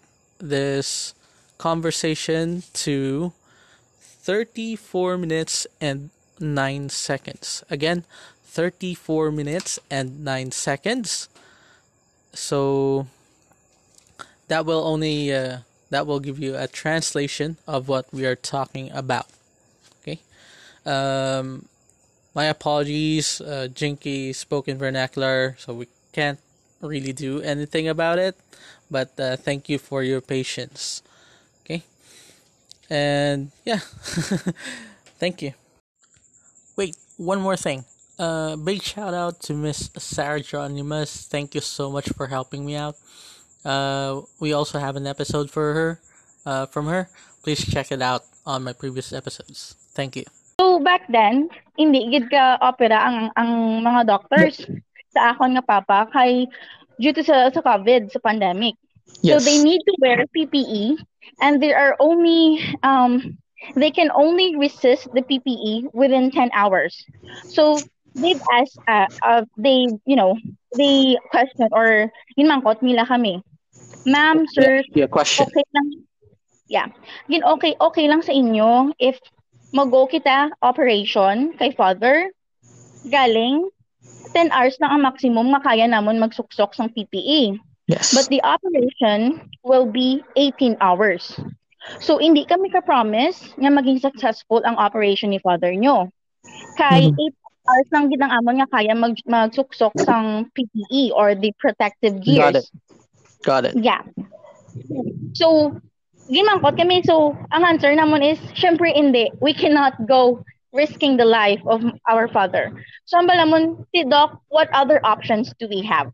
this 0.43 1.15
conversation 1.57 2.65
to 2.75 3.33
34 4.01 5.17
minutes 5.17 5.67
and 5.81 6.11
9 6.41 6.89
seconds. 6.89 7.65
Again, 7.71 8.05
34 8.45 9.31
minutes 9.31 9.79
and 9.91 10.25
9 10.25 10.51
seconds. 10.51 11.29
So 12.35 13.07
that 14.49 14.67
will 14.67 14.85
only 14.85 15.33
uh, 15.33 15.59
that 15.91 16.07
will 16.07 16.21
give 16.21 16.39
you 16.39 16.57
a 16.57 16.67
translation 16.67 17.57
of 17.67 17.89
what 17.89 18.13
we 18.13 18.27
are 18.27 18.37
talking 18.37 18.91
about. 18.93 19.27
Okay. 20.01 20.21
Um, 20.85 21.67
my 22.35 22.47
apologies. 22.47 23.41
Uh, 23.41 23.69
Jinky 23.73 24.33
spoke 24.33 24.69
in 24.69 24.79
vernacular, 24.79 25.57
so 25.59 25.75
we 25.75 25.89
can't 26.13 26.39
really 26.83 27.12
do 27.12 27.41
anything 27.41 27.89
about 27.89 28.19
it. 28.19 28.37
But 28.91 29.19
uh, 29.19 29.37
thank 29.37 29.69
you 29.69 29.79
for 29.79 30.03
your 30.03 30.21
patience. 30.21 31.03
Okay. 31.65 31.83
And 32.91 33.51
yeah, 33.65 33.79
thank 35.19 35.41
you. 35.41 35.55
Wait, 36.77 36.97
one 37.17 37.41
more 37.41 37.57
thing. 37.57 37.85
Uh, 38.19 38.57
big 38.57 38.83
shout 38.83 39.15
out 39.15 39.41
to 39.41 39.55
Miss 39.55 39.91
Sarah 39.97 40.41
Geronimous. 40.41 41.27
Thank 41.27 41.55
you 41.55 41.61
so 41.61 41.91
much 41.91 42.11
for 42.11 42.27
helping 42.27 42.67
me 42.67 42.77
out. 42.77 42.97
Uh, 43.65 44.23
we 44.39 44.53
also 44.53 44.79
have 44.79 44.97
an 44.97 45.07
episode 45.07 45.51
for 45.51 45.73
her, 45.73 46.01
uh, 46.45 46.67
from 46.67 46.87
her. 46.87 47.09
Please 47.43 47.65
check 47.65 47.91
it 47.91 48.03
out 48.03 48.23
on 48.45 48.62
my 48.62 48.73
previous 48.73 49.12
episodes. 49.12 49.75
Thank 49.95 50.17
you. 50.17 50.25
So 50.61 50.79
back 50.79 51.09
then, 51.09 51.49
hindi 51.79 52.11
gid 52.12 52.31
ka 52.31 52.59
opera 52.61 52.95
ang 52.95 53.35
ang 53.35 53.83
mga 53.83 54.07
doctors 54.07 54.62
sa 55.14 55.33
akon 55.35 55.54
nga 55.57 55.64
papa 55.64 56.09
kay 56.12 56.47
due 57.00 57.12
to 57.14 57.23
sa, 57.25 57.50
sa 57.52 57.61
COVID, 57.62 58.11
sa 58.12 58.21
pandemic. 58.23 58.75
So 59.23 59.40
they 59.40 59.57
Yes. 59.57 59.62
need 59.62 59.81
to 59.87 59.95
wear 60.00 60.25
PPE 60.35 60.97
and 61.40 61.62
there 61.62 61.78
are 61.78 61.97
only 62.00 62.59
um 62.83 63.38
they 63.76 63.90
can 63.90 64.11
only 64.14 64.57
resist 64.57 65.09
the 65.12 65.23
PPE 65.23 65.88
within 65.92 66.31
10 66.31 66.50
hours. 66.54 67.04
So 67.49 67.85
they've 68.14 68.40
asked 68.52 68.78
uh, 68.88 69.07
uh 69.23 69.42
they 69.57 69.87
you 70.07 70.16
know 70.16 70.37
they 70.76 71.16
question 71.31 71.69
or 71.73 72.11
hinmangkot 72.38 72.83
nila 72.83 73.07
kami. 73.07 73.42
Ma'am, 74.07 74.47
Yeah. 74.57 74.69
sir, 74.69 74.83
Yeah. 74.95 75.07
Question. 75.07 75.47
okay 75.47 75.64
lang. 75.75 75.88
Yeah. 76.69 76.88
Yun 77.28 77.42
okay 77.59 77.75
okay 77.81 78.07
lang 78.09 78.23
sa 78.23 78.33
inyo 78.35 78.92
if 78.99 79.19
mag-go 79.73 80.07
kita 80.09 80.50
operation 80.62 81.54
kay 81.59 81.71
father 81.75 82.31
galing 83.07 83.69
10 84.31 84.55
hours 84.55 84.79
lang 84.79 84.91
ang 84.95 85.02
maximum 85.02 85.50
nga 85.52 85.61
kaya 85.61 85.87
namon 85.91 86.23
magsuksok 86.23 86.73
sang 86.73 86.91
PPE. 86.95 87.59
Yes. 87.91 88.14
But 88.14 88.31
the 88.31 88.41
operation 88.47 89.50
will 89.67 89.91
be 89.91 90.23
18 90.38 90.79
hours. 90.79 91.35
So, 91.99 92.23
hindi 92.23 92.47
kami 92.47 92.71
ka-promise 92.71 93.59
nga 93.59 93.67
maging 93.67 93.99
successful 93.99 94.62
ang 94.62 94.79
operation 94.79 95.35
ni 95.35 95.43
father 95.43 95.75
nyo. 95.75 96.14
Kay 96.79 97.11
Mhm. 97.11 97.19
8 97.19 97.37
hours 97.67 97.88
lang 97.91 98.05
gid 98.11 98.23
ang 98.23 98.33
amon 98.35 98.62
nga 98.62 98.71
kaya 98.71 98.95
mag 98.95 99.19
magsuksok 99.26 99.95
sang 99.99 100.47
PPE 100.55 101.11
or 101.14 101.35
the 101.35 101.50
protective 101.59 102.23
Got 102.23 102.23
it. 102.23 102.26
gears. 102.26 102.67
Got 103.43 103.62
it. 103.67 103.75
Yeah. 103.75 104.07
So, 105.35 105.75
gimangkot 106.31 106.79
kami. 106.79 107.02
So, 107.02 107.35
ang 107.50 107.67
answer 107.67 107.91
namon 107.93 108.23
is, 108.23 108.38
syempre 108.55 108.95
hindi. 108.95 109.35
We 109.43 109.50
cannot 109.50 109.99
go 110.07 110.47
risking 110.73 111.17
the 111.17 111.25
life 111.25 111.61
of 111.67 111.83
our 112.09 112.29
father. 112.29 112.73
So, 113.05 113.19
ang 113.19 113.29
balamon, 113.29 113.85
si 113.95 114.05
Doc, 114.05 114.41
what 114.49 114.69
other 114.73 115.00
options 115.05 115.52
do 115.61 115.69
we 115.69 115.83
have? 115.85 116.12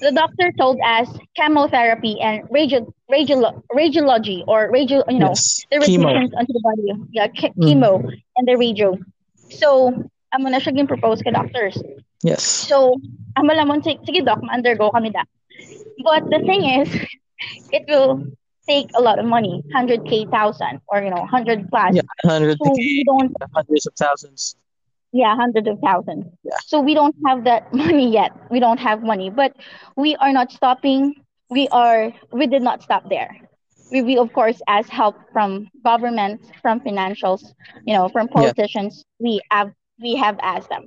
The 0.00 0.12
doctor 0.12 0.52
told 0.58 0.78
us 0.84 1.10
chemotherapy 1.34 2.20
and 2.20 2.46
radio, 2.50 2.86
radio, 3.10 3.62
radiology 3.74 4.44
or 4.46 4.70
radio, 4.70 5.02
you 5.08 5.18
know, 5.18 5.34
Yes. 5.34 5.66
the 5.70 5.78
Chemo. 5.82 6.06
radiations 6.06 6.34
onto 6.38 6.52
the 6.54 6.62
body. 6.62 6.86
Yeah, 7.10 7.26
che- 7.34 7.50
Mm. 7.58 7.66
chemo 7.66 7.92
and 8.38 8.44
the 8.46 8.54
radio. 8.54 8.94
So, 9.50 9.90
amo 10.30 10.46
na 10.50 10.58
siya 10.62 10.74
gin-propose 10.76 11.22
ka 11.26 11.30
doctors. 11.34 11.74
Yes. 12.22 12.42
So, 12.46 12.94
amo 13.34 13.54
lamon, 13.54 13.82
sige, 13.82 13.98
sige 14.06 14.22
doc, 14.22 14.38
ma-undergo 14.42 14.90
kami 14.94 15.10
da. 15.10 15.26
But 16.06 16.30
the 16.30 16.46
thing 16.46 16.62
is, 16.78 16.86
it 17.74 17.82
will 17.90 18.22
take 18.68 18.90
a 18.96 19.00
lot 19.02 19.18
of 19.18 19.26
money, 19.26 19.62
100k 19.64 20.24
thousand 20.26 20.80
or 20.88 21.02
you 21.02 21.10
know, 21.10 21.20
100 21.20 21.68
plus. 21.70 21.96
Yeah. 21.96 22.02
Hundred 22.24 22.58
So 22.60 22.74
we 22.76 23.04
don't 23.04 23.32
hundreds 23.54 23.86
of 23.86 23.94
thousands. 23.96 24.56
yeah, 25.12 25.34
hundreds 25.36 25.68
of 25.68 25.78
thousands. 25.84 26.26
Yeah. 26.44 26.58
So 26.66 26.80
we 26.80 26.94
don't 26.94 27.14
have 27.26 27.44
that 27.44 27.72
money 27.74 28.10
yet. 28.12 28.32
We 28.50 28.60
don't 28.60 28.78
have 28.80 29.02
money, 29.02 29.30
but 29.30 29.52
we 29.96 30.16
are 30.16 30.32
not 30.32 30.52
stopping. 30.52 31.14
We 31.50 31.68
are 31.68 32.12
we 32.32 32.46
did 32.46 32.62
not 32.62 32.82
stop 32.82 33.08
there. 33.08 33.36
We, 33.90 34.02
we 34.02 34.16
of 34.18 34.32
course 34.32 34.60
ask 34.68 34.88
help 34.90 35.16
from 35.32 35.68
government, 35.84 36.40
from 36.62 36.80
financials, 36.80 37.42
you 37.86 37.94
know, 37.94 38.08
from 38.08 38.28
Yeah. 38.34 38.52
politicians. 38.52 39.04
We 39.18 39.40
have 39.50 39.72
we 40.00 40.16
have 40.16 40.38
asked 40.42 40.68
them. 40.68 40.84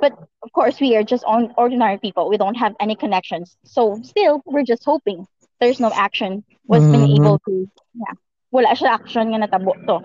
But 0.00 0.12
of 0.42 0.52
course, 0.52 0.80
we 0.80 0.96
are 0.96 1.02
just 1.02 1.24
on 1.24 1.52
ordinary 1.56 1.98
people. 1.98 2.28
We 2.28 2.36
don't 2.38 2.56
have 2.56 2.74
any 2.80 2.94
connections. 2.96 3.56
So 3.64 3.98
still, 4.02 4.42
we're 4.46 4.64
just 4.64 4.84
hoping 4.84 5.26
there's 5.60 5.80
no 5.80 5.90
action 5.94 6.42
was 6.66 6.82
mm-hmm. 6.82 6.92
been 6.92 7.06
able 7.20 7.38
to, 7.44 7.68
yeah, 7.94 8.14
wala 8.50 8.72
siya 8.72 8.96
action 8.96 9.34
nga 9.34 9.44
natabo 9.44 9.74
to. 9.84 9.98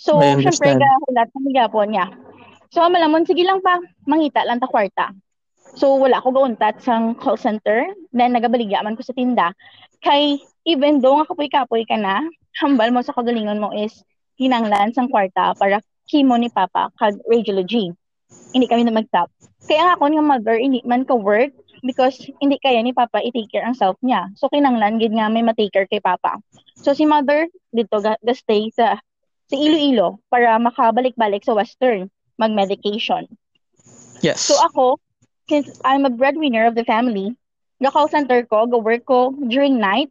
So, 0.00 0.20
syempre, 0.20 0.76
gahulat 0.76 1.28
kami 1.32 1.50
gapon 1.52 1.92
niya. 1.92 2.06
So, 2.70 2.86
malamon, 2.86 3.26
sige 3.26 3.42
lang 3.42 3.60
pa, 3.60 3.76
mangita 4.06 4.46
lang 4.46 4.62
ta 4.62 4.70
kwarta. 4.70 5.12
So, 5.76 5.98
wala 5.98 6.22
ko 6.22 6.30
gauntat 6.30 6.82
sa 6.82 7.14
call 7.18 7.36
center. 7.36 7.86
Then, 8.14 8.34
nagabaligya 8.34 8.82
man 8.82 8.96
ko 8.96 9.02
sa 9.04 9.14
tinda. 9.14 9.52
Kay, 10.00 10.40
even 10.64 11.02
though 11.04 11.20
nga 11.20 11.28
kapoy-kapoy 11.28 11.84
ka 11.84 11.98
na, 11.98 12.24
hambal 12.58 12.90
mo 12.90 13.04
sa 13.04 13.14
kagalingon 13.14 13.60
mo 13.60 13.70
is 13.74 14.02
hinanglan 14.40 14.96
sang 14.96 15.12
kwarta 15.12 15.52
para 15.60 15.84
chemo 16.08 16.34
ni 16.40 16.48
Papa 16.48 16.90
kag 16.96 17.20
radiology. 17.28 17.92
Hindi 18.50 18.66
kami 18.66 18.86
na 18.86 18.94
mag-top. 18.94 19.28
Kaya 19.68 19.82
nga 19.86 19.94
ako 19.98 20.10
nga 20.10 20.24
mother, 20.24 20.56
hindi 20.58 20.80
man 20.82 21.04
ka 21.06 21.14
work 21.14 21.54
because 21.84 22.16
hindi 22.40 22.60
kaya 22.60 22.80
ni 22.84 22.92
Papa 22.92 23.20
i-take 23.20 23.50
care 23.50 23.64
ang 23.64 23.76
self 23.76 23.96
niya. 24.04 24.32
So 24.36 24.48
kinanglan 24.52 25.00
gid 25.00 25.12
nga 25.12 25.28
may 25.32 25.44
ma-take 25.44 25.72
care 25.72 25.88
kay 25.88 26.00
Papa. 26.00 26.40
So 26.80 26.92
si 26.92 27.04
mother 27.04 27.48
dito 27.72 28.00
ga, 28.00 28.16
ga 28.20 28.34
stay 28.36 28.72
sa 28.72 29.00
sa 29.50 29.56
Iloilo 29.58 30.22
para 30.30 30.54
makabalik-balik 30.62 31.42
sa 31.42 31.58
Western 31.58 32.06
mag-medication. 32.38 33.26
Yes. 34.22 34.46
So 34.46 34.54
ako, 34.62 35.02
since 35.50 35.68
I'm 35.82 36.06
a 36.06 36.12
breadwinner 36.14 36.70
of 36.70 36.78
the 36.78 36.86
family, 36.86 37.34
ga-call 37.82 38.06
center 38.08 38.46
ko, 38.46 38.70
go-work 38.70 39.04
ko 39.04 39.34
during 39.50 39.82
night, 39.82 40.08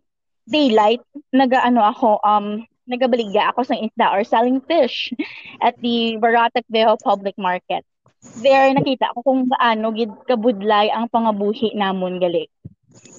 daylight, 0.49 0.99
naga-ano 1.31 1.81
ako, 1.87 2.19
um, 2.21 2.67
nagabaligya 2.89 3.53
ako 3.53 3.63
sa 3.63 3.77
isda 3.77 4.09
or 4.11 4.25
selling 4.25 4.59
fish 4.65 5.13
at 5.61 5.77
the 5.79 6.17
Baratak 6.17 6.65
Viejo 6.67 6.97
Public 6.99 7.37
Market. 7.37 7.85
There, 8.19 8.75
nakita 8.75 9.15
ko 9.15 9.23
kung 9.23 9.47
paano 9.47 9.95
gid 9.95 10.11
kabudlay 10.27 10.91
ang 10.91 11.07
pangabuhi 11.07 11.71
namon 11.71 12.19
gali. 12.19 12.51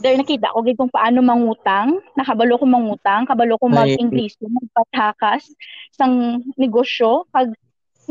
There, 0.04 0.16
nakita 0.16 0.52
ko 0.52 0.60
gid 0.60 0.76
kung 0.76 0.92
paano 0.92 1.24
mangutang, 1.24 2.04
nakabalo 2.20 2.60
ko 2.60 2.68
mangutang, 2.68 3.24
kabalo 3.24 3.56
ko 3.56 3.72
mag-English, 3.72 4.36
magpatakas 4.44 5.48
sang 5.96 6.44
negosyo, 6.60 7.24
kag 7.32 7.56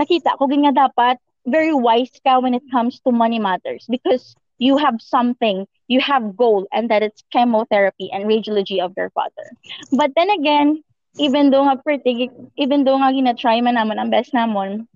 nakita 0.02 0.34
ko 0.42 0.50
gid 0.50 0.66
nga 0.66 0.90
dapat 0.90 1.22
very 1.46 1.74
wise 1.74 2.14
ka 2.26 2.42
when 2.42 2.58
it 2.58 2.66
comes 2.74 2.98
to 3.06 3.14
money 3.14 3.38
matters 3.38 3.86
because 3.86 4.34
you 4.58 4.78
have 4.78 4.98
something, 4.98 5.70
you 5.88 6.02
have 6.02 6.36
goal, 6.36 6.66
and 6.74 6.90
that 6.90 7.06
it's 7.06 7.24
chemotherapy 7.32 8.10
and 8.12 8.26
radiology 8.26 8.82
of 8.82 8.94
your 8.98 9.10
father. 9.14 9.48
But 9.94 10.12
then 10.18 10.30
again, 10.30 10.84
even 11.18 11.50
though 11.50 11.70
nga 11.70 11.78
pretty, 11.82 12.30
even 12.58 12.84
though 12.84 12.98
nga 12.98 13.14
gina-try 13.14 13.62
man 13.62 13.78
namon 13.78 13.98
ang 14.02 14.10
best 14.10 14.34
namon, 14.34 14.90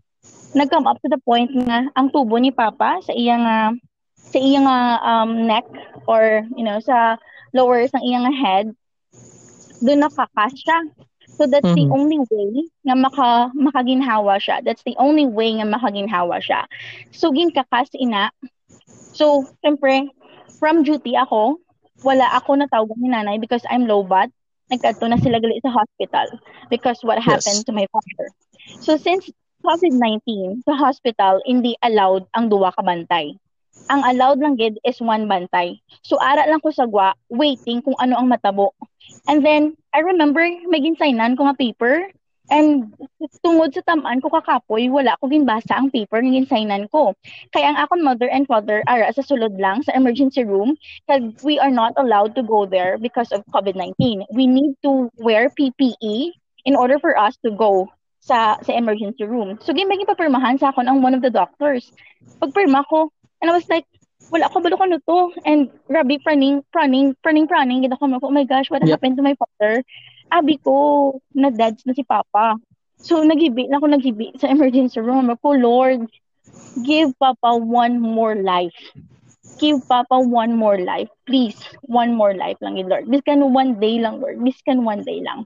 nag-come 0.54 0.86
up 0.86 1.02
to 1.02 1.10
the 1.10 1.20
point 1.26 1.50
nga 1.52 1.90
ang 1.98 2.14
tubo 2.14 2.38
ni 2.38 2.54
Papa 2.54 3.02
sa 3.02 3.14
iyang 3.14 3.44
uh, 3.44 3.72
sa 4.16 4.38
iyang 4.38 4.66
uh, 4.70 4.98
um, 5.02 5.50
neck 5.50 5.66
or 6.06 6.46
you 6.56 6.64
know 6.64 6.78
sa 6.80 7.18
lower 7.54 7.86
sa 7.90 8.00
iyang 8.02 8.30
head 8.34 8.72
doon 9.84 10.00
nakakas 10.00 10.54
siya. 10.56 10.80
So 11.34 11.50
that's 11.50 11.66
mm-hmm. 11.66 11.90
the 11.90 11.94
only 11.94 12.20
way 12.30 12.52
nga 12.86 12.96
maka 12.96 13.50
makaginhawa 13.58 14.38
siya. 14.40 14.62
That's 14.64 14.86
the 14.86 14.96
only 15.02 15.26
way 15.26 15.58
nga 15.58 15.68
makaginhawa 15.68 16.40
siya. 16.40 16.70
So 17.12 17.34
ginkakas 17.34 17.92
ina. 17.98 18.32
So, 19.14 19.46
syempre, 19.62 20.10
from 20.58 20.82
duty 20.82 21.14
ako, 21.14 21.62
wala 22.02 22.26
ako 22.34 22.58
natawag 22.58 22.98
ni 22.98 23.14
nanay 23.14 23.38
because 23.38 23.62
I'm 23.70 23.86
low 23.86 24.02
bat 24.02 24.30
nagkadto 24.72 25.06
na 25.06 25.22
sila 25.22 25.38
gali 25.38 25.60
sa 25.62 25.70
hospital 25.70 26.40
because 26.72 26.98
what 27.04 27.20
happened 27.22 27.62
yes. 27.62 27.68
to 27.68 27.76
my 27.76 27.86
father. 27.94 28.28
So 28.82 28.98
since 28.98 29.30
COVID-19, 29.64 30.62
sa 30.68 30.76
hospital, 30.76 31.40
hindi 31.48 31.74
allowed 31.82 32.28
ang 32.36 32.52
duwa 32.52 32.76
ka 32.76 32.84
bantay. 32.84 33.34
Ang 33.90 34.02
allowed 34.06 34.40
lang 34.40 34.56
gid 34.56 34.78
is 34.86 35.02
one 35.02 35.26
bantay. 35.26 35.80
So 36.06 36.22
ara 36.22 36.46
lang 36.46 36.62
ko 36.62 36.70
sagwa, 36.70 37.18
waiting 37.32 37.82
kung 37.82 37.98
ano 37.98 38.20
ang 38.20 38.30
matabo. 38.30 38.76
And 39.28 39.44
then, 39.44 39.76
I 39.92 40.04
remember, 40.04 40.44
may 40.70 40.80
ginsaynan 40.84 41.36
ko 41.36 41.48
nga 41.48 41.58
paper 41.58 42.12
And 42.52 42.92
tungod 43.40 43.72
sa 43.72 43.80
tamaan 43.88 44.20
ko 44.20 44.28
kakapoy, 44.28 44.92
wala 44.92 45.16
ko 45.24 45.32
ginbasa 45.32 45.80
ang 45.80 45.88
paper 45.88 46.20
ng 46.20 46.44
ginsaynan 46.44 46.92
ko. 46.92 47.16
Kaya 47.56 47.72
ang 47.72 47.80
akong 47.80 48.04
mother 48.04 48.28
and 48.28 48.44
father 48.44 48.84
ara 48.84 49.08
sa 49.16 49.24
sulod 49.24 49.56
lang 49.56 49.80
sa 49.88 49.96
emergency 49.96 50.44
room 50.44 50.76
kag 51.08 51.40
we 51.48 51.56
are 51.56 51.72
not 51.72 51.96
allowed 51.96 52.36
to 52.36 52.44
go 52.44 52.68
there 52.68 53.00
because 53.00 53.32
of 53.32 53.48
COVID-19. 53.56 54.28
We 54.36 54.46
need 54.48 54.76
to 54.84 55.08
wear 55.24 55.48
PPE 55.56 56.36
in 56.68 56.76
order 56.76 57.00
for 57.00 57.16
us 57.16 57.40
to 57.48 57.52
go 57.56 57.88
sa 58.24 58.56
sa 58.64 58.72
emergency 58.72 59.28
room. 59.28 59.60
So 59.60 59.76
gimay 59.76 60.00
papirmahan 60.08 60.60
sa 60.60 60.72
akon 60.72 60.88
ang 60.88 61.04
one 61.04 61.14
of 61.14 61.22
the 61.22 61.34
doctors. 61.34 61.92
Pagpirma 62.40 62.88
ko, 62.88 63.12
and 63.44 63.52
I 63.52 63.54
was 63.54 63.68
like, 63.68 63.84
wala 64.32 64.48
ko 64.48 64.64
balo 64.64 64.80
ko 64.80 64.88
no 64.88 65.00
to. 65.04 65.20
And 65.44 65.68
grabe, 65.92 66.24
praning, 66.24 66.64
praning, 66.72 67.16
praning, 67.20 67.48
praning. 67.48 67.84
Gina 67.84 68.00
ko, 68.00 68.08
oh 68.08 68.32
my 68.32 68.48
gosh, 68.48 68.72
what 68.72 68.82
yep. 68.84 69.00
happened 69.00 69.20
to 69.20 69.24
my 69.24 69.36
father? 69.36 69.84
abi 70.34 70.58
ko, 70.58 71.22
na 71.38 71.54
dads 71.54 71.86
na 71.86 71.94
si 71.94 72.02
Papa. 72.02 72.58
So, 73.06 73.22
nagibi 73.22 73.70
na 73.70 73.78
ako 73.78 73.94
nagibi 73.94 74.34
sa 74.42 74.50
emergency 74.50 74.98
room. 74.98 75.30
Ako, 75.30 75.54
Lord, 75.54 76.10
give 76.82 77.14
Papa 77.22 77.54
one 77.62 78.02
more 78.02 78.34
life. 78.34 78.76
Give 79.62 79.78
Papa 79.86 80.18
one 80.18 80.58
more 80.58 80.82
life. 80.82 81.14
Please, 81.30 81.56
one 81.86 82.18
more 82.18 82.34
life 82.34 82.58
lang 82.66 82.82
Lord. 82.90 83.06
Biskan 83.06 83.54
one 83.54 83.78
day 83.78 84.02
lang, 84.02 84.18
Lord. 84.18 84.42
Biskan 84.42 84.82
one 84.82 85.06
day 85.06 85.22
lang. 85.22 85.46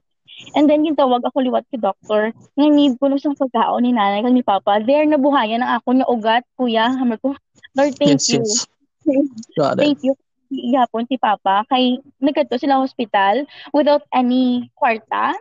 And 0.54 0.70
then, 0.70 0.86
gintawag 0.86 1.26
ako 1.26 1.42
liwat 1.42 1.66
kay 1.70 1.82
doctor. 1.82 2.30
Nga 2.54 2.66
need 2.70 2.94
ko 3.02 3.10
na 3.10 3.18
siyang 3.18 3.38
pagkaon 3.38 3.82
ni 3.82 3.90
nanay 3.90 4.22
kag 4.22 4.36
ni 4.36 4.44
Papa. 4.46 4.82
There, 4.82 5.04
nabuhayan 5.04 5.62
ang 5.62 5.82
ako 5.82 5.88
niya 5.92 6.06
ugat, 6.06 6.44
kuya. 6.54 6.94
Hamar 6.94 7.18
ko, 7.18 7.34
Lord, 7.74 7.94
thank 7.98 8.22
yes, 8.22 8.30
you. 8.30 8.42
Yes. 8.42 8.66
Thank 9.80 10.04
you 10.04 10.12
gihapon 10.48 11.04
si 11.08 11.20
Papa 11.20 11.64
kay 11.68 12.00
nagkadto 12.20 12.56
sila 12.56 12.80
hospital 12.80 13.44
without 13.76 14.04
any 14.16 14.72
kwarta. 14.76 15.36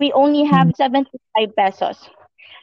We 0.00 0.12
only 0.12 0.44
have 0.44 0.72
75 0.76 1.12
hmm. 1.12 1.56
pesos. 1.56 1.96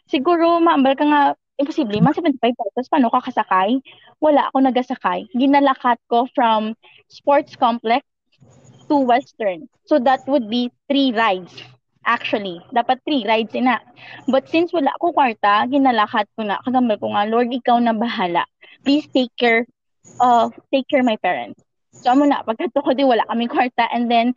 Siguro 0.09 0.61
maambal 0.61 0.93
ka 0.97 1.05
nga 1.05 1.21
imposible 1.57 1.97
man 2.01 2.13
75 2.13 2.41
pesos 2.53 2.89
paano 2.89 3.09
ka 3.09 3.29
kasakay? 3.29 3.81
Wala 4.21 4.49
ako 4.49 4.61
nagasakay. 4.61 5.29
Ginalakat 5.33 5.97
ko 6.09 6.29
from 6.33 6.77
sports 7.09 7.57
complex 7.57 8.05
to 8.87 8.99
Western. 8.99 9.67
So 9.85 9.99
that 9.99 10.25
would 10.27 10.49
be 10.49 10.71
three 10.89 11.11
rides. 11.11 11.51
Actually, 12.03 12.59
dapat 12.75 12.99
three 13.07 13.23
rides 13.23 13.55
ina. 13.55 13.79
But 14.27 14.51
since 14.51 14.75
wala 14.75 14.91
ko 14.99 15.15
kwarta, 15.15 15.71
ginalakat 15.71 16.27
ko 16.35 16.43
na. 16.43 16.59
Kagambal 16.63 16.99
ko 16.99 17.15
nga, 17.15 17.23
Lord, 17.27 17.47
ikaw 17.51 17.79
na 17.79 17.95
bahala. 17.95 18.43
Please 18.83 19.07
take 19.07 19.31
care 19.39 19.63
uh, 20.19 20.49
take 20.71 20.87
care 20.87 21.03
my 21.03 21.17
parents. 21.17 21.61
So 22.03 22.11
amo 22.11 22.25
na 22.25 22.43
pagkadto 22.43 22.83
ko 22.83 22.91
di 22.91 23.05
wala 23.05 23.23
kaming 23.29 23.51
kwarta 23.51 23.87
and 23.93 24.09
then 24.09 24.33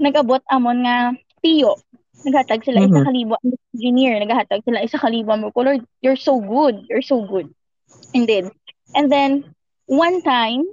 nagabot 0.00 0.40
amon 0.48 0.86
nga 0.86 1.12
tiyo. 1.44 1.76
Naghatag 2.22 2.62
sila 2.62 2.86
mm-hmm. 2.86 2.94
isa 2.94 3.06
kalibo 3.06 3.34
engineer, 3.74 4.14
naghatag 4.22 4.62
sila 4.62 4.78
isa 4.80 4.96
kalibo 4.96 5.34
mo 5.34 5.50
Lord, 5.52 5.82
you're 6.00 6.18
so 6.18 6.38
good, 6.38 6.86
you're 6.86 7.04
so 7.04 7.26
good. 7.26 7.50
Indeed. 8.14 8.48
And 8.94 9.10
then 9.10 9.52
one 9.90 10.22
time, 10.22 10.64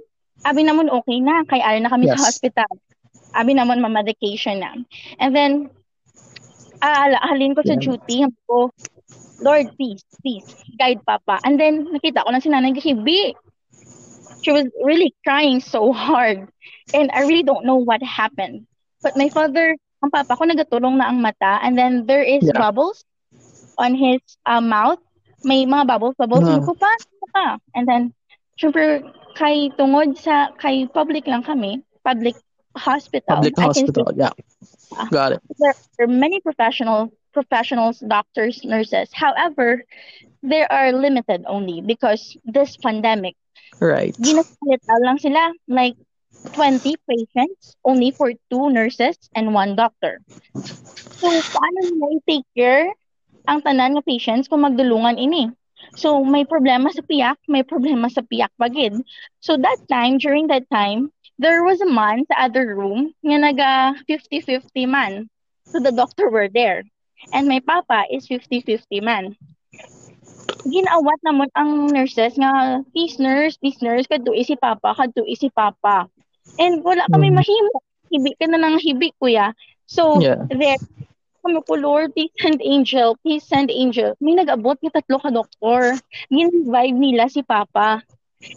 abi 0.46 0.62
namon 0.62 0.88
okay 1.02 1.18
na 1.20 1.42
kay 1.44 1.60
ara 1.60 1.76
na 1.82 1.90
kami 1.90 2.06
yes. 2.08 2.16
sa 2.16 2.30
hospital. 2.30 2.70
Abi 3.34 3.54
namon 3.54 3.80
ma-medication 3.80 4.60
na. 4.60 4.74
And 5.18 5.34
then 5.34 5.52
aalahalin 6.80 7.54
ko 7.54 7.62
sa 7.66 7.76
duty 7.76 8.24
ko 8.48 8.72
Lord, 9.40 9.72
please, 9.76 10.04
please, 10.20 10.44
guide 10.76 11.00
Papa. 11.08 11.40
And 11.44 11.56
then, 11.56 11.88
nakita 11.88 12.24
ko 12.24 12.30
na 12.30 12.44
si 12.44 12.52
Nanay 12.52 12.76
kasi, 12.76 12.92
B, 12.92 13.32
she 14.44 14.52
was 14.52 14.68
really 14.84 15.14
crying 15.24 15.60
so 15.60 15.92
hard. 15.92 16.48
And 16.92 17.10
I 17.12 17.24
really 17.24 17.42
don't 17.42 17.64
know 17.64 17.76
what 17.76 18.02
happened. 18.02 18.68
But 19.02 19.16
my 19.16 19.28
father, 19.28 19.76
ang 20.04 20.10
papa 20.12 20.36
ko 20.36 20.44
nagatulong 20.44 21.00
na 21.00 21.08
ang 21.08 21.20
mata 21.20 21.60
and 21.60 21.76
then 21.76 22.04
there 22.04 22.24
is 22.24 22.44
yeah. 22.44 22.56
bubbles 22.56 23.04
on 23.76 23.96
his 23.96 24.20
uh, 24.44 24.60
mouth. 24.60 25.00
May 25.44 25.64
mga 25.64 25.88
bubbles, 25.88 26.16
bubbles. 26.20 26.44
Uh-huh. 26.44 26.60
Ko 26.60 26.76
pa, 26.76 26.92
pa. 27.32 27.46
And 27.72 27.88
then, 27.88 28.12
syempre, 28.60 29.00
kay 29.40 29.72
tungod 29.76 30.20
sa, 30.20 30.52
kay 30.60 30.84
public 30.84 31.24
lang 31.24 31.44
kami, 31.44 31.80
public 32.04 32.36
hospital. 32.76 33.36
Public 33.36 33.58
hospital, 33.58 34.12
yeah. 34.14 34.30
Got 35.10 35.32
it. 35.32 35.42
There 35.58 35.74
are 36.00 36.06
many 36.06 36.40
professional 36.40 37.12
professionals, 37.32 38.00
doctors, 38.00 38.64
nurses. 38.64 39.10
However, 39.12 39.84
there 40.42 40.70
are 40.72 40.90
limited 40.90 41.44
only 41.46 41.80
because 41.80 42.36
this 42.44 42.76
pandemic 42.76 43.36
Right. 43.80 44.12
Ginasalita 44.20 44.94
lang 45.00 45.16
sila. 45.16 45.56
Like, 45.64 45.96
20 46.52 46.96
patients, 47.08 47.76
only 47.84 48.12
for 48.12 48.32
two 48.52 48.68
nurses 48.70 49.16
and 49.36 49.56
one 49.56 49.76
doctor. 49.76 50.20
So, 51.20 51.28
paano 51.28 51.78
nila 51.84 52.06
i-take 52.20 52.48
care 52.56 52.92
ang 53.48 53.64
tanan 53.64 53.96
ng 53.96 54.04
patients 54.04 54.48
kung 54.48 54.64
magdulungan 54.64 55.16
ini? 55.16 55.52
So, 55.96 56.24
may 56.24 56.44
problema 56.44 56.92
sa 56.92 57.04
piyak, 57.04 57.40
may 57.48 57.64
problema 57.64 58.08
sa 58.12 58.24
piyak 58.24 58.52
pagid. 58.56 59.00
So, 59.40 59.56
that 59.56 59.80
time, 59.88 60.20
during 60.20 60.48
that 60.48 60.68
time, 60.68 61.12
there 61.40 61.64
was 61.64 61.80
a 61.80 61.88
man 61.88 62.28
sa 62.28 62.44
other 62.44 62.76
room 62.76 63.16
nga 63.24 63.38
naga 63.40 63.72
50-50 64.04 64.84
man. 64.84 65.32
So, 65.72 65.80
the 65.80 65.90
doctor 65.90 66.28
were 66.28 66.52
there. 66.52 66.84
And 67.32 67.48
my 67.48 67.64
papa 67.64 68.04
is 68.12 68.28
50-50 68.28 69.00
man. 69.00 69.36
Ginawat 70.68 71.18
namon 71.24 71.48
ang 71.56 71.96
nurses 71.96 72.36
nga, 72.36 72.84
"Please 72.92 73.16
nurse, 73.16 73.56
please 73.56 73.80
nurse, 73.80 74.04
kadtoi 74.04 74.44
si 74.44 74.60
papa, 74.60 74.92
kadtoi 74.92 75.32
si 75.32 75.48
papa." 75.48 76.04
And 76.60 76.84
wala 76.84 77.08
kami 77.08 77.32
Mm. 77.32 77.40
mahimo. 77.40 77.76
Hibi 78.12 78.36
ka 78.36 78.44
na 78.44 78.60
ng 78.60 78.76
hibi, 78.76 79.16
kuya. 79.16 79.56
So, 79.88 80.20
Yeah. 80.20 80.44
there, 80.52 80.76
kami 81.40 81.64
ko, 81.64 81.72
Lord, 81.80 82.12
please 82.12 82.34
send 82.42 82.60
angel, 82.60 83.16
please 83.24 83.46
send 83.48 83.72
angel. 83.72 84.12
May 84.20 84.36
nag-abot 84.36 84.76
nga 84.84 85.00
tatlo 85.00 85.16
ka 85.22 85.30
doktor. 85.32 85.96
Gin-revive 86.28 86.96
nila 86.98 87.24
si 87.32 87.40
papa. 87.40 88.04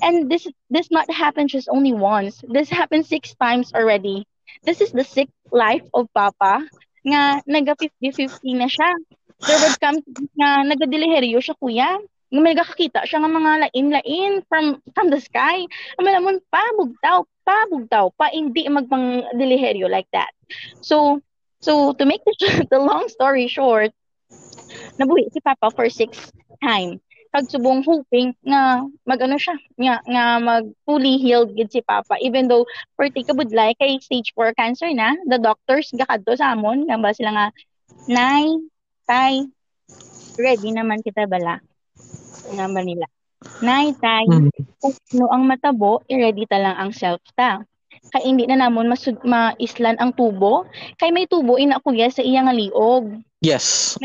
And 0.02 0.32
this 0.32 0.48
this 0.70 0.92
not 0.92 1.12
happened 1.12 1.50
just 1.50 1.68
only 1.68 1.92
once. 1.92 2.40
This 2.48 2.70
happened 2.70 3.06
six 3.06 3.36
times 3.36 3.74
already. 3.76 4.24
This 4.64 4.80
is 4.80 4.92
the 4.92 5.04
sixth 5.04 5.36
life 5.52 5.84
of 5.94 6.08
Papa 6.16 6.64
nga 7.04 7.44
naga 7.44 7.76
50-50 7.76 8.64
na 8.64 8.72
siya. 8.72 8.90
There 9.44 9.60
would 9.60 9.80
come 9.84 10.00
nga 10.40 10.64
nagadeliheryo 10.64 11.44
siya 11.44 11.60
kuya. 11.60 12.00
Nga 12.32 12.40
may 12.40 12.56
nagakakita 12.56 13.04
siya 13.04 13.28
nga 13.28 13.32
mga 13.32 13.52
lain-lain 13.68 14.32
from 14.48 14.80
from 14.96 15.12
the 15.12 15.20
sky. 15.20 15.68
Ang 16.00 16.04
malamon 16.08 16.40
pa 16.48 16.64
bugtaw, 16.80 17.28
pa 17.44 17.68
bugtaw, 17.68 18.08
pa 18.16 18.32
hindi 18.32 18.64
magpang 18.72 19.36
deliheryo 19.36 19.92
like 19.92 20.08
that. 20.16 20.32
So 20.80 21.20
so 21.60 21.92
to 21.92 22.08
make 22.08 22.24
the, 22.24 22.36
the 22.72 22.80
long 22.80 23.12
story 23.12 23.52
short, 23.52 23.92
nabuhi 24.96 25.28
si 25.28 25.44
Papa 25.44 25.76
for 25.76 25.92
six 25.92 26.32
time 26.64 27.04
kag 27.34 27.50
subong 27.50 27.82
hoping 27.82 28.38
nga 28.46 28.86
magano 29.10 29.42
siya 29.42 29.58
nga 29.82 29.96
nga 30.06 30.24
mag 30.38 30.70
fully 30.86 31.18
healed 31.18 31.58
gid 31.58 31.74
si 31.74 31.82
Papa. 31.82 32.14
Even 32.22 32.46
though 32.46 32.64
perti 32.94 33.26
kabudlay 33.26 33.74
kay 33.82 33.98
stage 33.98 34.30
4 34.38 34.54
cancer 34.54 34.94
na 34.94 35.18
the 35.26 35.42
doctors 35.42 35.90
gakadto 35.98 36.38
sa 36.38 36.54
amon 36.54 36.86
nga 36.86 37.02
ba 37.02 37.10
sila 37.10 37.34
nga 37.34 37.48
nay 38.06 38.62
tay 39.10 39.50
ready 40.38 40.70
naman 40.70 41.02
kita 41.02 41.26
bala. 41.26 41.58
Nga 42.54 42.66
ba 42.70 42.82
nila 42.86 43.10
nay 43.66 43.92
tay 43.98 44.30
Mm. 44.30 44.54
kung 44.80 44.96
ano 44.96 45.26
ang 45.34 45.44
matabo 45.50 46.00
i-ready 46.08 46.48
ta 46.48 46.62
lang 46.62 46.78
ang 46.78 46.92
self 46.94 47.20
ta. 47.34 47.66
Kay 48.14 48.30
hindi 48.30 48.46
na 48.46 48.68
namon 48.68 48.88
masud 48.88 49.18
maislan 49.26 49.98
ang 49.98 50.14
tubo. 50.14 50.70
Kay 51.02 51.10
may 51.10 51.26
tubo 51.26 51.58
ina 51.58 51.82
kuya 51.82 52.14
sa 52.14 52.22
iya 52.22 52.46
nga 52.46 52.54
liog. 52.54 53.20
Yes. 53.42 53.98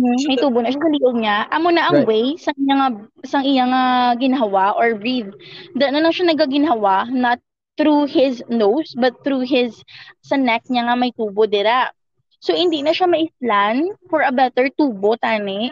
Mm, 0.00 0.16
may 0.24 0.36
tubo 0.40 0.58
na 0.64 0.72
siya 0.72 0.80
sa 0.80 0.92
liog 0.96 1.16
niya. 1.20 1.36
Amo 1.52 1.68
na 1.68 1.84
ang 1.92 1.98
Right. 1.98 2.08
way 2.08 2.32
sa 2.40 2.50
iya 2.56 2.74
nga 2.80 2.88
sa 3.28 3.38
iya 3.44 3.64
nga 3.68 3.82
ginhawa 4.16 4.72
or 4.80 4.96
breathe. 4.96 5.28
Da 5.76 5.92
na 5.92 6.00
lang 6.00 6.12
siya 6.16 6.32
nagaginhawa 6.32 7.12
not 7.12 7.38
through 7.76 8.08
his 8.08 8.40
nose 8.48 8.96
but 8.96 9.12
through 9.24 9.44
his 9.44 9.84
sa 10.24 10.36
neck 10.40 10.64
niya 10.72 10.88
nga 10.88 10.96
may 10.96 11.12
tubo 11.12 11.44
dira. 11.44 11.92
So 12.40 12.56
hindi 12.56 12.80
na 12.80 12.96
siya 12.96 13.12
maislan 13.12 13.92
for 14.08 14.24
a 14.24 14.32
better 14.32 14.72
tubo 14.72 15.20
tani. 15.20 15.68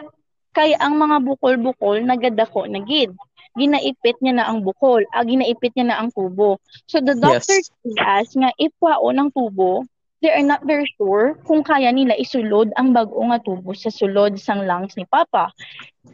Kaya 0.53 0.77
ang 0.77 0.97
mga 1.01 1.17
bukol-bukol 1.25 2.05
nagadako 2.05 2.69
na 2.69 2.81
gid. 2.85 3.09
Ginaipit 3.57 4.17
niya 4.21 4.33
na 4.37 4.45
ang 4.49 4.61
bukol, 4.61 5.01
ah, 5.09 5.25
ginaipit 5.25 5.73
niya 5.73 5.89
na 5.89 5.97
ang 6.01 6.13
tubo. 6.13 6.61
So 6.85 7.01
the 7.01 7.17
doctor 7.17 7.57
Yes. 7.57 7.71
told 7.81 7.97
us 7.97 8.29
nga 8.37 8.49
if 8.61 8.73
wao 8.77 9.09
ng 9.09 9.29
tubo, 9.33 9.85
they 10.21 10.31
are 10.31 10.43
not 10.43 10.63
very 10.67 10.85
sure 10.99 11.39
kung 11.47 11.63
kaya 11.63 11.91
nila 11.91 12.15
isulod 12.19 12.71
ang 12.75 12.91
bag-o 12.91 13.19
nga 13.31 13.39
tubo 13.39 13.71
sa 13.71 13.87
sulod 13.91 14.35
sang 14.39 14.67
lungs 14.67 14.95
ni 14.99 15.07
Papa. 15.07 15.51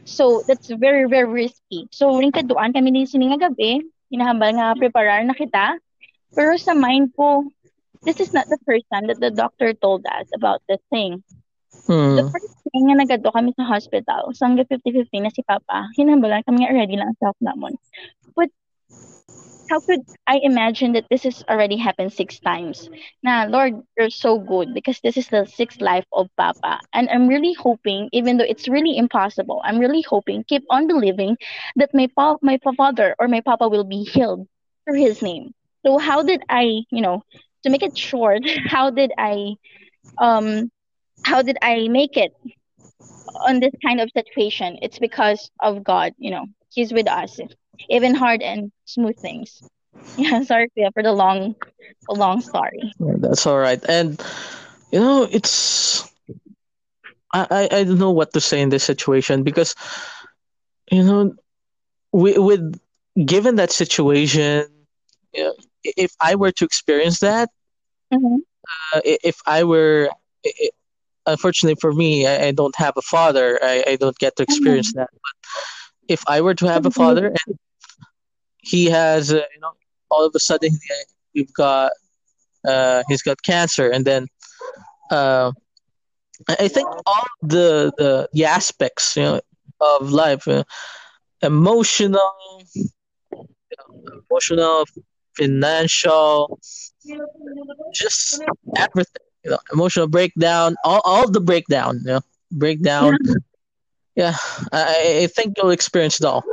So, 0.06 0.46
that's 0.46 0.70
very, 0.70 1.10
very 1.10 1.26
risky. 1.26 1.90
So, 1.90 2.14
ring 2.14 2.34
kaduan 2.34 2.74
kami 2.78 2.94
ni 2.94 3.10
sini 3.10 3.34
nga 3.34 3.50
gabi, 3.50 3.82
hinahambal 4.14 4.54
nga 4.54 4.78
preparar 4.78 5.26
na 5.26 5.34
kita. 5.34 5.82
Pero 6.38 6.54
sa 6.62 6.78
mind 6.78 7.16
ko, 7.18 7.50
this 8.06 8.22
is 8.22 8.30
not 8.30 8.46
the 8.52 8.62
first 8.68 8.86
time 8.94 9.10
that 9.10 9.18
the 9.18 9.34
doctor 9.34 9.74
told 9.74 10.06
us 10.06 10.30
about 10.38 10.62
this 10.70 10.82
thing. 10.94 11.26
The 11.86 12.26
Mm. 12.26 12.34
first 12.34 12.56
thing 12.66 12.90
nga 12.90 12.98
nagadto 12.98 13.30
kami 13.30 13.54
sa 13.54 13.62
hospital, 13.62 14.34
sang 14.34 14.58
50-50 14.58 15.22
na 15.22 15.30
si 15.30 15.46
Papa, 15.46 15.86
hinambalan 15.94 16.42
kami 16.42 16.66
nga 16.66 16.74
ready 16.74 16.98
lang 16.98 17.14
ang 17.14 17.20
self 17.22 17.38
namon. 17.38 17.78
How 19.70 19.80
could 19.82 20.02
I 20.28 20.40
imagine 20.44 20.94
that 20.94 21.06
this 21.10 21.24
has 21.24 21.44
already 21.50 21.78
happened 21.78 22.14
six 22.14 22.40
times? 22.40 22.90
Nah, 23.24 23.46
Lord, 23.46 23.74
you're 23.98 24.10
so 24.10 24.38
good 24.40 24.74
because 24.74 25.00
this 25.02 25.18
is 25.18 25.28
the 25.30 25.46
sixth 25.46 25.82
life 25.82 26.06
of 26.14 26.30
Papa. 26.38 26.82
And 26.94 27.10
I'm 27.10 27.28
really 27.28 27.54
hoping, 27.54 28.10
even 28.12 28.38
though 28.38 28.46
it's 28.48 28.68
really 28.68 28.98
impossible, 28.98 29.62
I'm 29.64 29.80
really 29.80 30.02
hoping, 30.02 30.44
keep 30.48 30.64
on 30.70 30.88
believing 30.88 31.38
that 31.76 31.94
my 31.94 32.08
pa- 32.16 32.38
my 32.42 32.60
father 32.78 33.16
or 33.20 33.28
my 33.28 33.42
Papa 33.42 33.68
will 33.70 33.84
be 33.86 34.04
healed 34.04 34.48
through 34.86 35.00
his 35.02 35.22
name. 35.22 35.54
So 35.86 35.98
how 35.98 36.24
did 36.24 36.42
I, 36.50 36.82
you 36.92 37.02
know, 37.02 37.24
to 37.64 37.70
make 37.70 37.84
it 37.84 37.98
short, 37.98 38.42
how 38.68 38.90
did 38.92 39.12
I 39.18 39.56
um 40.18 40.72
how 41.24 41.42
did 41.42 41.58
I 41.62 41.88
make 41.90 42.18
it 42.18 42.34
on 43.48 43.60
this 43.60 43.74
kind 43.86 44.00
of 44.02 44.10
situation? 44.16 44.78
It's 44.82 45.00
because 45.00 45.50
of 45.62 45.84
God, 45.84 46.14
you 46.18 46.32
know. 46.32 46.46
He's 46.74 46.92
with 46.94 47.08
us. 47.08 47.40
Even 47.90 48.16
hard 48.16 48.42
and 48.42 48.72
smooth 48.86 49.18
things. 49.20 49.64
Yeah, 50.18 50.42
sorry 50.44 50.70
Kuya, 50.78 50.94
for 50.94 51.04
the 51.04 51.12
long 51.12 51.56
the 52.08 52.16
long 52.16 52.40
story. 52.42 52.94
Yeah, 53.00 53.16
That's 53.20 53.46
all 53.46 53.58
right. 53.60 53.84
And 53.90 54.22
you 54.92 55.00
know, 55.00 55.28
it's 55.30 56.08
I, 57.34 57.48
I 57.52 57.64
I 57.80 57.84
don't 57.84 58.00
know 58.00 58.12
what 58.12 58.34
to 58.34 58.42
say 58.42 58.62
in 58.62 58.70
this 58.70 58.84
situation 58.84 59.44
because 59.44 59.76
you 60.92 61.04
know, 61.04 61.34
with, 62.12 62.38
with 62.38 62.80
given 63.26 63.56
that 63.56 63.72
situation, 63.72 64.66
you 65.34 65.44
know, 65.44 65.54
if 65.84 66.12
I 66.22 66.36
were 66.36 66.52
to 66.52 66.66
experience 66.66 67.20
that, 67.20 67.50
Mhm. 68.14 68.40
uh, 68.94 69.02
if 69.04 69.38
I 69.46 69.64
were, 69.64 70.10
i- 70.46 70.54
i- 70.64 70.70
unfortunately 71.26 71.78
for 71.80 71.92
me, 71.94 72.26
I, 72.28 72.48
I 72.48 72.52
don't 72.52 72.76
have 72.78 72.94
a 72.98 73.02
father. 73.02 73.60
I, 73.62 73.84
I 73.88 73.96
don't 73.96 74.18
get 74.18 74.36
to 74.38 74.44
experience 74.44 74.94
that. 74.94 75.10
But 75.12 75.36
if 76.08 76.24
I 76.28 76.42
were 76.42 76.56
to 76.56 76.68
have 76.68 76.86
a 76.86 76.92
father 76.92 77.28
and 77.28 77.58
he 78.66 78.86
has, 78.88 79.32
uh, 79.32 79.38
you 79.54 79.62
know, 79.62 79.72
all 80.12 80.26
of 80.26 80.34
a 80.36 80.40
sudden 80.40 80.72
we've 81.34 81.54
got, 81.54 81.92
uh, 82.68 83.04
he's 83.08 83.22
got 83.22 83.42
cancer, 83.44 83.90
and 83.90 84.06
then, 84.06 84.28
uh, 85.12 85.52
I 86.50 86.68
think 86.68 86.88
all 87.06 87.26
the 87.42 87.94
the, 87.98 88.30
the 88.34 88.46
aspects, 88.46 89.16
you 89.16 89.24
know, 89.24 89.40
of 89.80 90.12
life, 90.12 90.48
uh, 90.48 90.64
emotional, 91.42 92.32
emotional, 94.30 94.86
financial, 95.38 96.60
just 97.94 98.42
everything. 98.78 99.22
You 99.46 99.52
know, 99.52 99.60
emotional 99.72 100.08
breakdown, 100.08 100.76
all 100.84 101.02
all 101.06 101.30
the 101.30 101.40
breakdown. 101.40 102.00
You 102.04 102.14
know, 102.14 102.22
breakdown. 102.52 103.18
Yeah, 104.16 104.36
I, 104.72 105.22
I 105.24 105.28
think 105.28 105.58
you'll 105.58 105.72
experience 105.72 106.20
it 106.20 106.26
all. 106.26 106.44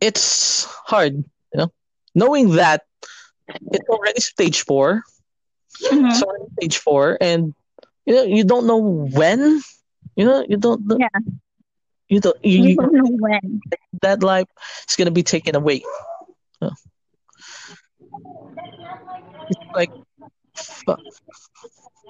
It's 0.00 0.64
hard, 0.64 1.14
you 1.52 1.56
know, 1.56 1.72
knowing 2.14 2.50
that 2.56 2.82
it's 3.72 3.88
already 3.88 4.20
stage 4.20 4.62
four. 4.64 5.02
Mhm. 5.90 6.10
It's 6.10 6.22
already 6.22 6.44
stage 6.58 6.78
four, 6.78 7.18
and 7.20 7.54
you 8.06 8.14
know 8.14 8.22
you 8.22 8.44
don't 8.44 8.66
know 8.66 8.78
when. 8.78 9.60
You 10.16 10.24
know 10.24 10.44
you 10.48 10.56
don't. 10.56 10.86
know- 10.86 10.98
Yeah. 10.98 11.08
You 12.08 12.20
don't. 12.20 12.36
You, 12.44 12.58
You 12.58 12.68
you, 12.70 12.76
don't 12.76 12.92
know 12.92 13.10
when. 13.20 13.60
that 14.02 14.22
life 14.22 14.48
is 14.88 14.96
gonna 14.96 15.10
be 15.14 15.22
taken 15.22 15.54
away. 15.56 15.82
It's 19.50 19.60
like, 19.74 19.90
fuck. 20.54 21.00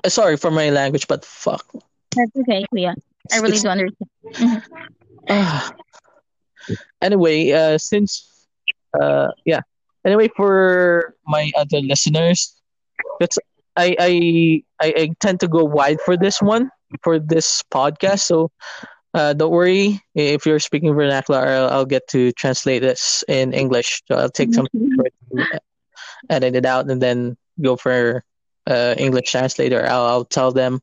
Uh, 0.05 0.09
Sorry 0.09 0.37
for 0.37 0.51
my 0.51 0.70
language, 0.70 1.07
but 1.09 1.24
fuck. 1.24 1.64
That's 2.16 2.31
okay, 2.37 2.64
Kuya. 2.72 2.94
I 3.33 3.38
really 3.38 3.59
do 3.59 3.68
understand. 3.68 4.62
Ah. 5.29 5.70
Anyway, 7.02 7.52
uh, 7.52 7.78
since 7.78 8.46
uh, 8.98 9.28
yeah. 9.44 9.61
Anyway, 10.04 10.28
for 10.37 11.14
my 11.26 11.50
other 11.57 11.81
listeners, 11.81 12.54
that's 13.20 13.38
I 13.76 13.96
I 13.98 14.62
I, 14.81 14.94
I 14.96 15.11
tend 15.20 15.40
to 15.40 15.48
go 15.48 15.64
wide 15.64 16.00
for 16.04 16.16
this 16.16 16.40
one 16.40 16.70
for 17.02 17.18
this 17.18 17.62
podcast. 17.70 18.20
So 18.20 18.50
uh, 19.14 19.33
don't 19.33 19.50
worry 19.50 20.00
if 20.14 20.46
you're 20.46 20.61
speaking 20.61 20.94
vernacular. 20.94 21.46
I'll, 21.46 21.70
I'll 21.70 21.85
get 21.87 22.07
to 22.09 22.33
translate 22.33 22.83
this 22.83 23.24
in 23.28 23.52
English. 23.52 24.02
So 24.09 24.16
I'll 24.16 24.31
take 24.31 24.54
some 24.54 24.68
edit 26.31 26.57
it 26.57 26.66
out 26.66 26.90
and 26.90 27.00
then 27.00 27.37
go 27.61 27.76
for 27.76 28.24
uh, 28.66 28.94
English 28.98 29.31
translator. 29.31 29.87
I'll, 29.87 30.07
I'll 30.07 30.24
tell 30.24 30.52
them. 30.52 30.81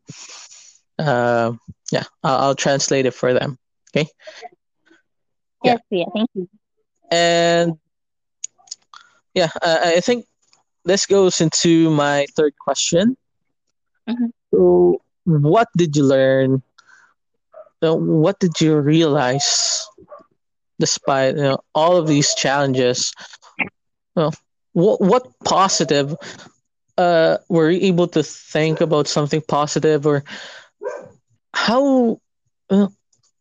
Uh, 0.98 1.54
yeah, 1.91 2.04
I'll, 2.24 2.38
I'll 2.38 2.56
translate 2.56 3.06
it 3.06 3.13
for 3.13 3.34
them. 3.34 3.58
Okay. 3.95 4.10
Yes, 5.65 5.80
Kuya. 5.91 6.06
Thank 6.13 6.30
you. 6.36 6.47
And 7.12 7.78
yeah, 9.34 9.49
uh, 9.62 9.80
I 9.84 9.99
think 10.01 10.25
this 10.86 11.06
goes 11.06 11.41
into 11.41 11.89
my 11.91 12.25
third 12.36 12.54
question. 12.60 13.17
Mhm. 14.10 14.32
So, 14.51 15.01
what 15.25 15.67
did 15.75 15.95
you 15.95 16.04
learn? 16.06 16.63
What 17.82 18.39
did 18.39 18.60
you 18.62 18.80
realize, 18.80 19.86
despite 20.80 21.36
you 21.36 21.43
know, 21.43 21.60
all 21.75 21.97
of 21.97 22.08
these 22.08 22.34
challenges? 22.36 23.13
Well, 24.15 24.34
what 24.73 25.01
what 25.01 25.28
positive? 25.43 26.15
Uh, 26.97 27.38
were 27.49 27.69
you 27.69 27.88
able 27.88 28.08
to 28.08 28.23
think 28.23 28.82
about 28.82 29.08
something 29.08 29.41
positive, 29.47 30.06
or 30.06 30.23
how? 31.54 32.19
Uh, 32.69 32.88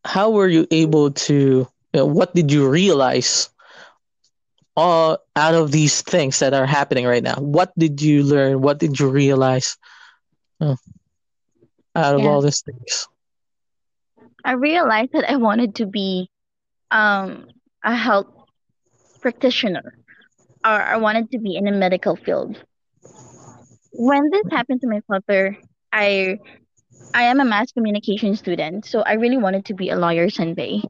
how 0.04 0.30
were 0.30 0.48
you 0.48 0.66
able 0.70 1.10
to 1.10 1.66
you 1.94 2.00
know, 2.00 2.06
what 2.06 2.34
did 2.34 2.52
you 2.52 2.68
realize 2.68 3.50
all 4.76 5.18
out 5.36 5.54
of 5.54 5.72
these 5.72 6.02
things 6.02 6.40
that 6.40 6.54
are 6.54 6.66
happening 6.66 7.06
right 7.06 7.22
now 7.24 7.36
what 7.36 7.72
did 7.78 8.02
you 8.02 8.22
learn 8.24 8.60
what 8.62 8.78
did 8.78 8.98
you 9.00 9.08
realize 9.10 9.76
uh, 10.60 10.76
out 11.96 12.14
of 12.16 12.24
Yeah. 12.24 12.36
all 12.36 12.42
these 12.42 12.62
things 12.62 13.08
I 14.44 14.52
realized 14.52 15.12
that 15.12 15.30
I 15.30 15.36
wanted 15.36 15.74
to 15.76 15.86
be 15.86 16.30
um 16.90 17.48
a 17.84 17.94
health 17.94 18.28
practitioner 19.20 19.98
or 20.64 20.70
I 20.70 20.96
wanted 20.96 21.30
to 21.32 21.38
be 21.38 21.56
in 21.56 21.64
the 21.64 21.72
medical 21.72 22.16
field. 22.16 22.56
When 23.92 24.30
this 24.30 24.44
happened 24.50 24.80
to 24.82 24.88
my 24.88 25.00
father, 25.06 25.56
I 25.92 26.38
I 27.12 27.22
am 27.24 27.40
a 27.40 27.44
mass 27.44 27.70
communication 27.72 28.34
student, 28.36 28.84
so 28.84 29.00
I 29.02 29.12
really 29.12 29.36
wanted 29.36 29.64
to 29.66 29.74
be 29.74 29.88
a 29.90 29.96
lawyer 29.96 30.28
someday. 30.28 30.80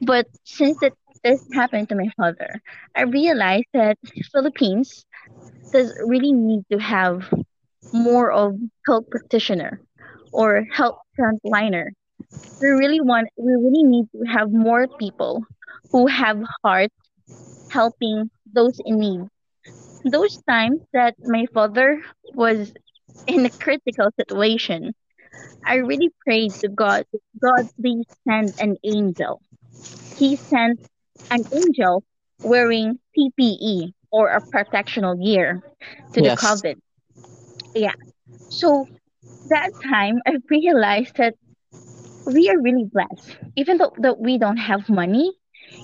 But 0.00 0.26
since 0.44 0.82
it 0.82 0.94
this 1.22 1.40
happened 1.52 1.88
to 1.88 1.94
my 1.94 2.08
father, 2.16 2.60
I 2.94 3.02
realized 3.02 3.66
that 3.72 3.96
Philippines 4.32 5.04
does 5.72 5.92
really 6.04 6.32
need 6.32 6.62
to 6.70 6.78
have 6.78 7.32
more 7.92 8.30
of 8.30 8.56
health 8.86 9.04
practitioner 9.10 9.80
or 10.32 10.64
health 10.72 10.98
frontliner. 11.18 11.88
We 12.60 12.68
really 12.68 13.00
want 13.00 13.28
we 13.36 13.52
really 13.52 13.84
need 13.84 14.06
to 14.12 14.24
have 14.32 14.50
more 14.52 14.86
people 14.98 15.44
who 15.92 16.06
have 16.06 16.42
heart 16.62 16.90
helping 17.70 18.30
those 18.52 18.80
in 18.84 18.98
need. 18.98 19.20
Those 20.04 20.38
times 20.48 20.80
that 20.92 21.14
my 21.18 21.46
father 21.52 22.02
was 22.34 22.72
in 23.26 23.44
a 23.46 23.50
critical 23.50 24.10
situation, 24.18 24.94
I 25.64 25.76
really 25.76 26.10
prayed 26.24 26.54
to 26.60 26.68
God, 26.68 27.04
God, 27.40 27.68
please 27.80 28.06
send 28.28 28.54
an 28.58 28.76
angel. 28.84 29.42
He 30.16 30.36
sent 30.36 30.80
an 31.30 31.44
angel 31.52 32.04
wearing 32.42 32.98
PPE 33.16 33.92
or 34.10 34.28
a 34.28 34.42
protectional 34.54 35.22
gear 35.22 35.62
to 36.14 36.22
the 36.22 36.30
yes 36.30 36.40
COVID. 36.42 36.76
Yeah. 37.74 37.94
So 38.48 38.88
that 39.46 39.70
time 39.82 40.20
I 40.26 40.36
realized 40.50 41.16
that 41.16 41.34
we 42.26 42.48
are 42.48 42.60
really 42.60 42.84
blessed. 42.84 43.36
Even 43.56 43.78
though 43.78 43.92
that 43.98 44.18
we 44.20 44.38
don't 44.38 44.56
have 44.58 44.88
money, 44.88 45.32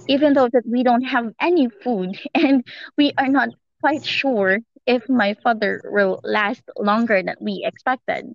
even 0.09 0.35
though 0.35 0.49
that 0.53 0.65
we 0.67 0.83
don't 0.83 1.03
have 1.05 1.33
any 1.41 1.69
food 1.83 2.17
and 2.35 2.65
we 2.97 3.13
are 3.19 3.29
not 3.29 3.51
quite 3.81 4.05
sure 4.05 4.59
if 4.87 5.09
my 5.09 5.35
father 5.43 5.83
will 5.85 6.21
last 6.25 6.63
longer 6.79 7.23
than 7.23 7.37
we 7.41 7.63
expected. 7.65 8.35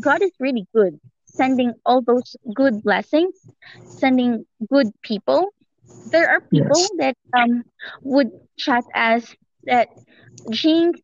God 0.00 0.22
is 0.22 0.32
really 0.40 0.66
good, 0.74 0.98
sending 1.26 1.74
all 1.84 2.02
those 2.02 2.36
good 2.54 2.82
blessings, 2.82 3.34
sending 3.96 4.44
good 4.70 4.88
people. 5.02 5.50
There 6.04 6.28
are 6.28 6.40
people 6.52 6.88
yes 6.88 6.92
that 6.98 7.16
um 7.36 7.64
would 8.04 8.30
chat 8.58 8.84
us 8.94 9.34
that 9.66 9.88
Jinx, 10.50 11.00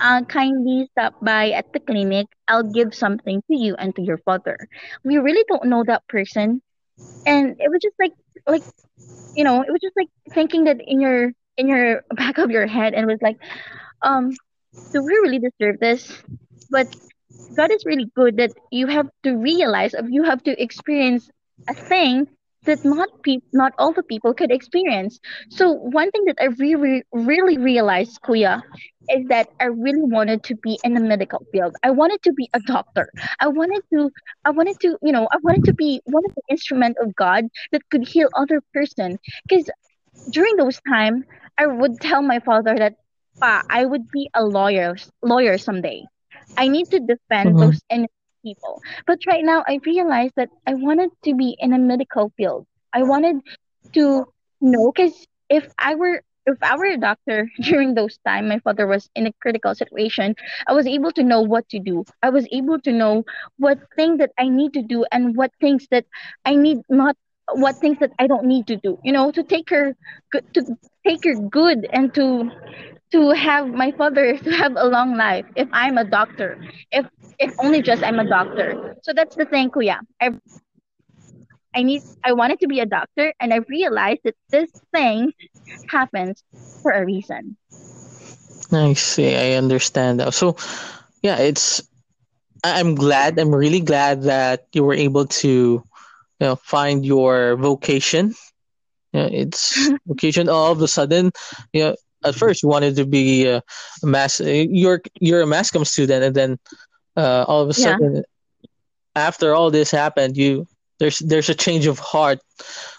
uh, 0.00 0.22
kindly 0.28 0.88
stop 0.92 1.14
by 1.22 1.50
at 1.50 1.72
the 1.72 1.80
clinic. 1.80 2.26
I'll 2.48 2.64
give 2.70 2.94
something 2.94 3.42
to 3.50 3.56
you 3.56 3.74
and 3.76 3.94
to 3.96 4.02
your 4.02 4.18
father. 4.18 4.56
We 5.04 5.18
really 5.18 5.44
don't 5.48 5.66
know 5.66 5.84
that 5.86 6.06
person, 6.08 6.62
and 7.24 7.56
it 7.60 7.70
was 7.70 7.80
just 7.82 7.96
like 8.00 8.12
like 8.46 8.64
you 9.34 9.44
know, 9.44 9.62
it 9.62 9.70
was 9.70 9.80
just 9.80 9.96
like 9.96 10.08
thinking 10.34 10.64
that 10.64 10.78
in 10.84 11.00
your 11.00 11.32
in 11.56 11.68
your 11.68 12.02
back 12.16 12.38
of 12.38 12.50
your 12.50 12.66
head, 12.66 12.94
and 12.94 13.06
was 13.06 13.20
like, 13.22 13.36
um, 14.02 14.36
do 14.92 15.02
we 15.02 15.12
really 15.22 15.38
deserve 15.40 15.78
this? 15.80 16.22
But 16.70 16.88
God 17.56 17.70
is 17.72 17.84
really 17.84 18.10
good 18.14 18.36
that 18.38 18.52
you 18.70 18.86
have 18.86 19.08
to 19.24 19.36
realize 19.36 19.94
you 20.08 20.22
have 20.24 20.42
to 20.44 20.62
experience 20.62 21.28
a 21.68 21.74
thing 21.74 22.26
that 22.66 22.80
not 22.84 23.08
peop 23.22 23.42
not 23.52 23.72
all 23.78 23.92
the 23.92 24.02
people 24.02 24.34
could 24.34 24.50
experience. 24.50 25.18
So 25.50 25.72
one 25.72 26.10
thing 26.10 26.24
that 26.26 26.36
I 26.40 26.46
really 26.58 27.02
really 27.12 27.58
realized, 27.58 28.20
Kuya, 28.22 28.62
is 29.10 29.26
that 29.28 29.48
I 29.60 29.64
really 29.66 30.02
wanted 30.02 30.42
to 30.44 30.56
be 30.56 30.78
in 30.82 30.94
the 30.94 31.00
medical 31.00 31.44
field. 31.52 31.74
I 31.82 31.90
wanted 31.90 32.22
to 32.22 32.32
be 32.32 32.48
a 32.54 32.60
doctor. 32.60 33.12
I 33.40 33.48
wanted 33.48 33.82
to 33.92 34.10
I 34.44 34.50
wanted 34.50 34.78
to, 34.80 34.96
you 35.02 35.12
know, 35.12 35.28
I 35.32 35.36
wanted 35.42 35.64
to 35.64 35.74
be 35.74 36.00
one 36.04 36.22
of 36.26 36.32
the 36.34 36.42
instrument 36.50 36.96
of 37.00 37.14
God 37.14 37.44
that 37.72 37.82
could 37.90 38.08
heal 38.08 38.28
other 38.36 38.60
person. 38.72 39.18
Because 39.48 39.68
during 40.30 40.56
those 40.56 40.80
time, 40.88 41.24
I 41.58 41.66
would 41.66 42.00
tell 42.00 42.22
my 42.22 42.40
father 42.40 42.74
that 42.78 42.94
Pa, 43.40 43.62
I 43.70 43.84
would 43.84 44.10
be 44.10 44.30
a 44.34 44.44
lawyer 44.44 44.96
lawyer 45.22 45.58
someday. 45.58 46.04
I 46.56 46.68
need 46.68 46.90
to 46.90 47.00
defend 47.00 47.58
hmm 47.58 47.60
those 47.60 47.82
innocent 47.90 48.10
people. 48.44 48.80
But 49.06 49.18
right 49.26 49.44
now, 49.44 49.64
I 49.66 49.80
realized 49.84 50.34
that 50.36 50.50
I 50.66 50.74
wanted 50.74 51.10
to 51.24 51.34
be 51.34 51.56
in 51.58 51.72
a 51.72 51.78
medical 51.78 52.32
field. 52.36 52.66
I 52.92 53.02
wanted 53.02 53.36
to 53.94 54.26
know 54.60 54.92
because 54.94 55.26
if 55.48 55.68
I 55.78 55.94
were 55.94 56.22
if 56.46 56.56
I 56.62 56.76
were 56.76 56.86
a 56.86 56.96
doctor 56.98 57.48
during 57.60 57.94
those 57.94 58.18
time, 58.26 58.48
my 58.48 58.58
father 58.60 58.86
was 58.86 59.08
in 59.14 59.26
a 59.26 59.32
critical 59.40 59.74
situation. 59.74 60.34
I 60.66 60.72
was 60.72 60.86
able 60.86 61.12
to 61.12 61.22
know 61.22 61.40
what 61.42 61.68
to 61.70 61.78
do. 61.78 62.04
I 62.22 62.30
was 62.30 62.46
able 62.52 62.80
to 62.80 62.92
know 62.92 63.24
what 63.58 63.78
thing 63.96 64.16
that 64.18 64.30
I 64.38 64.48
need 64.48 64.72
to 64.74 64.82
do 64.82 65.04
and 65.12 65.36
what 65.36 65.50
things 65.60 65.86
that 65.90 66.04
I 66.44 66.54
need 66.56 66.78
not 66.88 67.16
what 67.52 67.76
things 67.80 67.98
that 68.00 68.12
I 68.18 68.26
don't 68.26 68.44
need 68.46 68.66
to 68.68 68.76
do. 68.76 68.98
You 69.04 69.12
know, 69.12 69.30
to 69.32 69.42
take 69.42 69.70
her 69.70 69.94
good 70.32 70.44
to 70.54 70.62
take 71.06 71.24
her 71.24 71.34
good 71.36 71.86
and 71.92 72.12
to 72.14 72.50
to 73.12 73.30
have 73.30 73.68
my 73.68 73.90
father 73.92 74.36
to 74.44 74.50
have 74.50 74.74
a 74.76 74.86
long 74.86 75.16
life 75.16 75.46
if 75.56 75.68
I'm 75.72 75.98
a 75.98 76.04
doctor. 76.04 76.58
If 76.90 77.06
if 77.38 77.52
only 77.58 77.82
just 77.82 78.02
I'm 78.02 78.18
a 78.18 78.28
doctor. 78.28 78.94
So 79.02 79.12
that's 79.14 79.36
the 79.36 79.44
thing, 79.46 79.70
Kuya. 79.70 79.98
I 80.20 80.30
I 81.74 81.82
need 81.82 82.02
I 82.24 82.32
wanted 82.32 82.60
to 82.60 82.68
be 82.68 82.80
a 82.80 82.86
doctor 82.86 83.32
and 83.40 83.52
I 83.52 83.58
realized 83.68 84.20
that 84.24 84.34
this 84.52 84.70
thing 84.92 85.32
happens 85.88 86.42
for 86.82 86.92
a 86.92 87.04
reason. 87.04 87.56
i 88.72 88.92
see 88.94 89.34
i 89.36 89.52
understand 89.56 90.18
now 90.18 90.30
so 90.30 90.56
yeah 91.22 91.38
it's 91.38 91.82
i'm 92.64 92.94
glad 92.94 93.38
i'm 93.38 93.54
really 93.54 93.80
glad 93.80 94.22
that 94.22 94.66
you 94.72 94.84
were 94.84 94.94
able 94.94 95.26
to 95.26 95.48
you 95.48 95.82
know 96.40 96.56
find 96.56 97.04
your 97.04 97.56
vocation 97.56 98.34
Yeah, 99.12 99.28
it's 99.30 99.90
vocation 100.06 100.48
all 100.48 100.72
of 100.72 100.80
a 100.82 100.88
sudden 100.88 101.30
you 101.72 101.82
know 101.84 101.94
at 102.24 102.34
first 102.34 102.62
you 102.62 102.68
wanted 102.68 102.96
to 102.96 103.06
be 103.06 103.46
a, 103.46 103.62
mass 104.02 104.40
you're 104.40 105.00
you're 105.20 105.42
a 105.42 105.46
mass 105.46 105.70
comm 105.70 105.86
student 105.86 106.24
and 106.24 106.34
then 106.34 106.58
uh, 107.16 107.44
all 107.48 107.62
of 107.62 107.68
a 107.70 107.74
Yeah. 107.76 107.96
sudden 107.96 108.22
after 109.14 109.54
all 109.54 109.70
this 109.70 109.90
happened 109.90 110.36
you 110.36 110.66
there's 110.98 111.18
there's 111.18 111.48
a 111.48 111.54
change 111.54 111.86
of 111.86 111.98
heart 111.98 112.38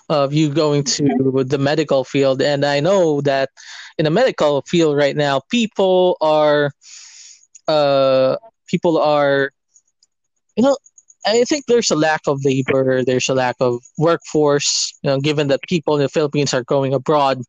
of 0.09 0.33
you 0.33 0.49
going 0.49 0.83
to 0.83 1.43
the 1.47 1.57
medical 1.57 2.03
field. 2.03 2.41
And 2.41 2.65
i 2.65 2.79
know 2.79 3.21
that 3.21 3.49
in 3.97 4.05
the 4.05 4.11
medical 4.11 4.61
field 4.67 4.97
right 4.97 5.15
now 5.15 5.41
people 5.49 6.17
are 6.21 6.71
uh 7.67 8.35
people 8.67 8.97
are 8.97 9.51
you 10.55 10.63
know 10.63 10.75
i 11.25 11.43
think 11.43 11.65
there's 11.67 11.91
a 11.91 11.95
lack 11.95 12.21
of 12.27 12.43
labor 12.43 13.03
there's 13.03 13.29
a 13.29 13.33
lack 13.35 13.55
of 13.59 13.79
workforce 13.97 14.93
you 15.03 15.09
know 15.09 15.19
given 15.19 15.47
that 15.47 15.61
people 15.67 15.95
in 15.95 16.01
the 16.01 16.09
philippines 16.09 16.53
are 16.53 16.63
going 16.63 16.93
abroad 16.93 17.39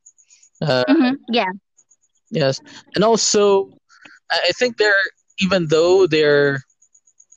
uh, 0.63 0.85
hmm 0.89 1.15
Yeah. 1.29 1.51
yes 2.31 2.61
and 2.95 3.05
also 3.05 3.71
i 4.31 4.51
think 4.59 4.77
they're 4.79 4.95
even 5.39 5.67
though 5.69 6.07
they're 6.07 6.61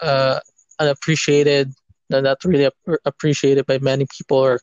uh 0.02 0.40
unappreciated 0.80 1.72
they're 2.10 2.22
not 2.22 2.38
really 2.46 2.66
ap- 2.66 3.00
appreciated 3.06 3.66
by 3.66 3.78
many 3.80 4.06
people 4.18 4.38
or 4.38 4.60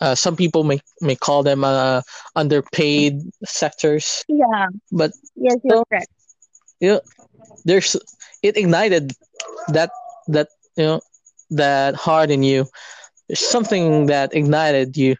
uh, 0.00 0.14
some 0.14 0.36
people 0.36 0.64
may 0.64 0.78
may 1.00 1.16
call 1.16 1.42
them 1.42 1.64
uh, 1.64 2.00
underpaid 2.36 3.14
sectors 3.44 4.24
Yeah. 4.28 4.66
but 4.92 5.12
Yes, 5.36 5.56
you're 5.64 5.84
correct. 5.90 6.08
you 6.80 6.88
know, 6.92 7.00
there's 7.64 7.96
it 8.42 8.56
ignited 8.56 9.12
that 9.68 9.90
that 10.28 10.48
you 10.76 10.84
know 10.84 11.00
that 11.50 11.94
heart 11.96 12.30
in 12.30 12.42
you 12.42 12.66
there's 13.28 13.40
something 13.40 14.06
that 14.06 14.34
ignited 14.34 14.96
you 14.96 15.16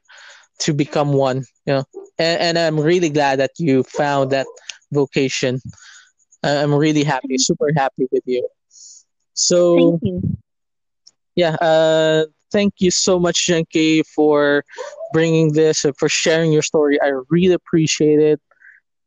to 0.60 0.72
become 0.72 1.12
one 1.12 1.44
you 1.66 1.74
know 1.74 1.84
and, 2.18 2.40
and 2.40 2.58
i'm 2.58 2.78
really 2.80 3.10
glad 3.10 3.38
that 3.40 3.50
you 3.58 3.82
found 3.84 4.30
that 4.30 4.46
vocation. 4.92 5.60
I'm 6.42 6.74
really 6.74 7.04
happy 7.04 7.36
super 7.38 7.68
happy 7.76 8.06
with 8.10 8.22
you. 8.26 8.48
Thank 9.74 9.96
so 9.96 10.00
you. 10.02 10.22
yeah 11.36 11.54
uh 11.60 12.24
thank 12.52 12.74
you 12.78 12.90
so 12.90 13.18
much 13.18 13.46
Jinky, 13.46 14.02
for 14.14 14.64
bringing 15.12 15.52
this 15.52 15.84
for 15.98 16.08
sharing 16.08 16.52
your 16.52 16.62
story. 16.62 16.98
I 17.02 17.12
really 17.30 17.54
appreciate 17.54 18.20
it. 18.20 18.40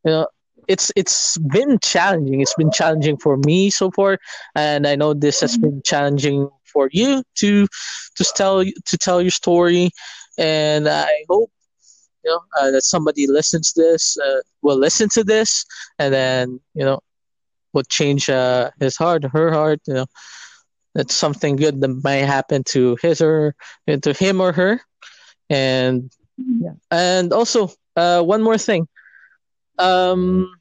You 0.06 0.12
know 0.12 0.28
it's 0.68 0.92
it's 0.96 1.38
been 1.38 1.78
challenging. 1.82 2.42
It's 2.42 2.56
been 2.56 2.72
challenging 2.72 3.18
for 3.18 3.38
me 3.38 3.70
so 3.70 3.92
far 3.92 4.18
and 4.56 4.88
i 4.88 4.96
know 4.96 5.14
this 5.14 5.42
has 5.42 5.58
Mhm. 5.58 5.62
been 5.62 5.82
challenging 5.86 6.50
for 6.72 6.90
you 6.92 7.24
to 7.38 7.68
to 8.16 8.26
tell 8.36 8.64
to 8.64 8.98
tell 8.98 9.22
your 9.22 9.32
story. 9.32 9.90
And 10.38 10.88
i 10.88 11.08
hope 11.30 11.52
you 12.24 12.32
know 12.32 12.42
uh, 12.60 12.72
that 12.72 12.84
somebody 12.84 13.28
listens 13.28 13.74
to 13.74 13.82
this 13.82 14.18
uh, 14.18 14.40
will 14.62 14.78
listen 14.78 15.10
to 15.10 15.24
this 15.24 15.66
and 16.00 16.14
then 16.14 16.60
you 16.74 16.86
know 16.86 17.00
will 17.74 17.84
change 17.84 18.30
uh, 18.30 18.70
his 18.80 18.96
heart 18.96 19.24
her 19.24 19.52
heart 19.52 19.80
you 19.88 19.94
know. 19.94 20.06
That 20.94 21.10
something 21.10 21.56
good 21.56 21.80
that 21.80 22.04
may 22.04 22.20
happen 22.20 22.66
to 22.76 22.98
his 23.02 23.22
or 23.22 23.56
to 23.88 24.12
him 24.12 24.42
or 24.42 24.52
her. 24.52 24.82
And 25.50 26.12
yeah. 26.36 26.72
and 26.92 27.32
also 27.32 27.72
uh 27.96 28.22
one 28.22 28.44
more 28.44 28.58
thing. 28.58 28.90
Um 29.80 30.52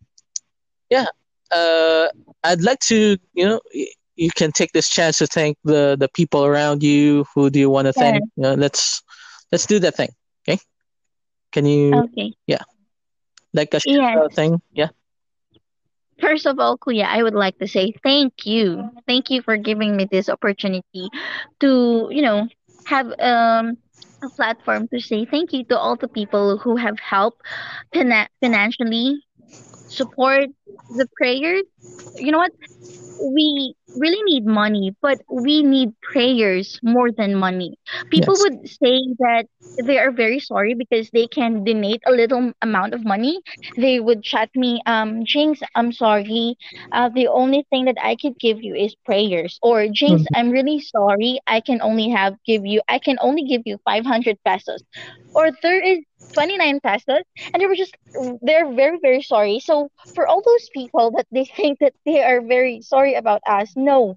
yeah 0.90 1.06
uh 1.50 2.08
i'd 2.44 2.62
like 2.62 2.80
to 2.80 3.16
you 3.32 3.46
know 3.46 3.60
you 4.16 4.30
can 4.36 4.52
take 4.52 4.72
this 4.72 4.88
chance 4.88 5.18
to 5.18 5.26
thank 5.26 5.56
the 5.64 5.96
the 5.98 6.08
people 6.08 6.44
around 6.44 6.82
you 6.82 7.24
who 7.34 7.48
do 7.48 7.58
you 7.58 7.70
want 7.70 7.86
to 7.86 7.92
thank 7.92 8.22
you 8.36 8.42
know, 8.42 8.54
let's 8.54 9.02
let's 9.50 9.66
do 9.66 9.78
that 9.78 9.96
thing 9.96 10.10
okay 10.46 10.58
can 11.52 11.64
you 11.66 12.02
Okay. 12.02 12.34
Yeah. 12.46 12.62
Like 13.52 13.74
a 13.74 13.80
Yes. 13.84 14.32
thing 14.34 14.60
yeah 14.72 14.88
First 16.20 16.46
of 16.46 16.58
all, 16.58 16.78
Kuya, 16.78 17.04
I 17.04 17.22
would 17.22 17.34
like 17.34 17.58
to 17.58 17.66
say 17.66 17.92
thank 18.02 18.44
you. 18.46 18.90
Thank 19.06 19.30
you 19.30 19.42
for 19.42 19.56
giving 19.56 19.96
me 19.96 20.06
this 20.10 20.28
opportunity 20.28 21.08
to, 21.60 22.08
you 22.10 22.22
know, 22.22 22.48
have 22.84 23.06
um 23.18 23.78
a 24.22 24.28
platform 24.36 24.88
to 24.88 25.00
say 25.00 25.24
thank 25.24 25.52
you 25.52 25.64
to 25.66 25.78
all 25.78 25.96
the 25.96 26.08
people 26.08 26.58
who 26.58 26.76
have 26.76 26.98
helped 27.00 27.40
fina- 27.92 28.28
financially 28.40 29.22
support 29.88 30.48
the 30.90 31.06
prayers. 31.16 31.62
You 32.16 32.32
know 32.32 32.38
what? 32.38 32.52
We 33.20 33.74
really 33.94 34.22
need 34.24 34.46
money, 34.46 34.94
but 35.02 35.20
we 35.30 35.62
need 35.62 35.90
prayers 36.00 36.78
more 36.82 37.10
than 37.12 37.34
money. 37.36 37.76
People 38.10 38.38
yes 38.38 38.40
would 38.40 38.66
say 38.66 39.00
that 39.18 39.46
they 39.82 39.98
are 39.98 40.10
very 40.10 40.38
sorry 40.40 40.74
because 40.74 41.10
they 41.10 41.26
can 41.26 41.64
donate 41.64 42.02
a 42.06 42.10
little 42.12 42.52
amount 42.62 42.94
of 42.94 43.04
money. 43.04 43.40
They 43.76 44.00
would 44.00 44.22
chat 44.22 44.50
me, 44.54 44.80
um, 44.86 45.22
Jinx, 45.24 45.60
I'm 45.74 45.92
sorry. 45.92 46.56
Uh, 46.92 47.08
the 47.14 47.28
only 47.28 47.64
thing 47.70 47.84
that 47.86 47.96
I 48.02 48.16
could 48.16 48.38
give 48.38 48.62
you 48.62 48.74
is 48.74 48.94
prayers. 49.04 49.58
Or 49.62 49.86
Jinx, 49.88 50.22
Mhm. 50.22 50.34
I'm 50.34 50.50
really 50.50 50.80
sorry. 50.80 51.38
I 51.46 51.60
can 51.60 51.80
only 51.82 52.10
have 52.10 52.34
give 52.46 52.64
you 52.66 52.80
I 52.88 52.98
can 52.98 53.18
only 53.20 53.44
give 53.44 53.62
you 53.64 53.78
500 53.84 54.38
pesos. 54.44 54.82
Or 55.34 55.50
there 55.62 55.80
is 55.80 55.98
29 56.32 56.80
pesos 56.80 57.22
and 57.52 57.60
they 57.60 57.66
were 57.66 57.74
just 57.74 57.96
they're 58.42 58.72
very 58.72 58.98
very 59.00 59.22
sorry. 59.22 59.60
So 59.60 59.88
for 60.14 60.26
all 60.26 60.42
those 60.44 60.68
people 60.74 61.12
that 61.16 61.26
they 61.32 61.44
think 61.56 61.78
that 61.80 61.94
they 62.04 62.22
are 62.22 62.40
very 62.40 62.80
sorry 62.82 63.14
about 63.14 63.42
us 63.46 63.72
no. 63.76 64.16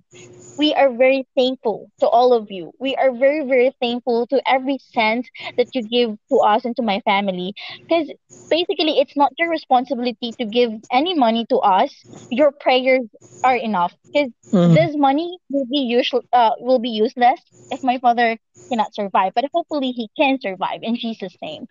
We 0.57 0.73
are 0.73 0.91
very 0.91 1.27
thankful 1.35 1.89
to 1.99 2.07
all 2.07 2.33
of 2.33 2.51
you. 2.51 2.71
We 2.79 2.95
are 2.95 3.11
very 3.11 3.45
very 3.45 3.71
thankful 3.79 4.27
to 4.27 4.41
every 4.47 4.77
cent 4.79 5.29
that 5.57 5.67
you 5.73 5.81
give 5.83 6.17
to 6.31 6.37
us 6.39 6.65
and 6.65 6.75
to 6.77 6.81
my 6.83 6.99
family. 7.01 7.53
Because 7.87 8.11
basically 8.49 8.99
it's 8.99 9.15
not 9.15 9.31
your 9.37 9.49
responsibility 9.49 10.33
to 10.39 10.45
give 10.45 10.71
any 10.91 11.13
money 11.17 11.45
to 11.49 11.57
us. 11.57 12.05
Your 12.29 12.51
prayers 12.51 13.01
are 13.43 13.55
enough. 13.55 13.93
Because 14.13 14.31
Mhm. 14.53 14.75
this 14.75 14.95
money 14.95 15.37
will 15.49 15.65
be 15.65 15.79
usual 15.79 16.21
uh, 16.33 16.51
will 16.59 16.79
be 16.79 16.89
useless 16.89 17.39
if 17.69 17.81
my 17.83 17.97
father 17.99 18.37
cannot 18.71 18.93
survive 18.93 19.31
but 19.35 19.45
hopefully 19.53 19.91
he 19.91 20.09
can 20.17 20.37
survive 20.41 20.79
in 20.81 20.95
jesus 20.95 21.35
name 21.41 21.65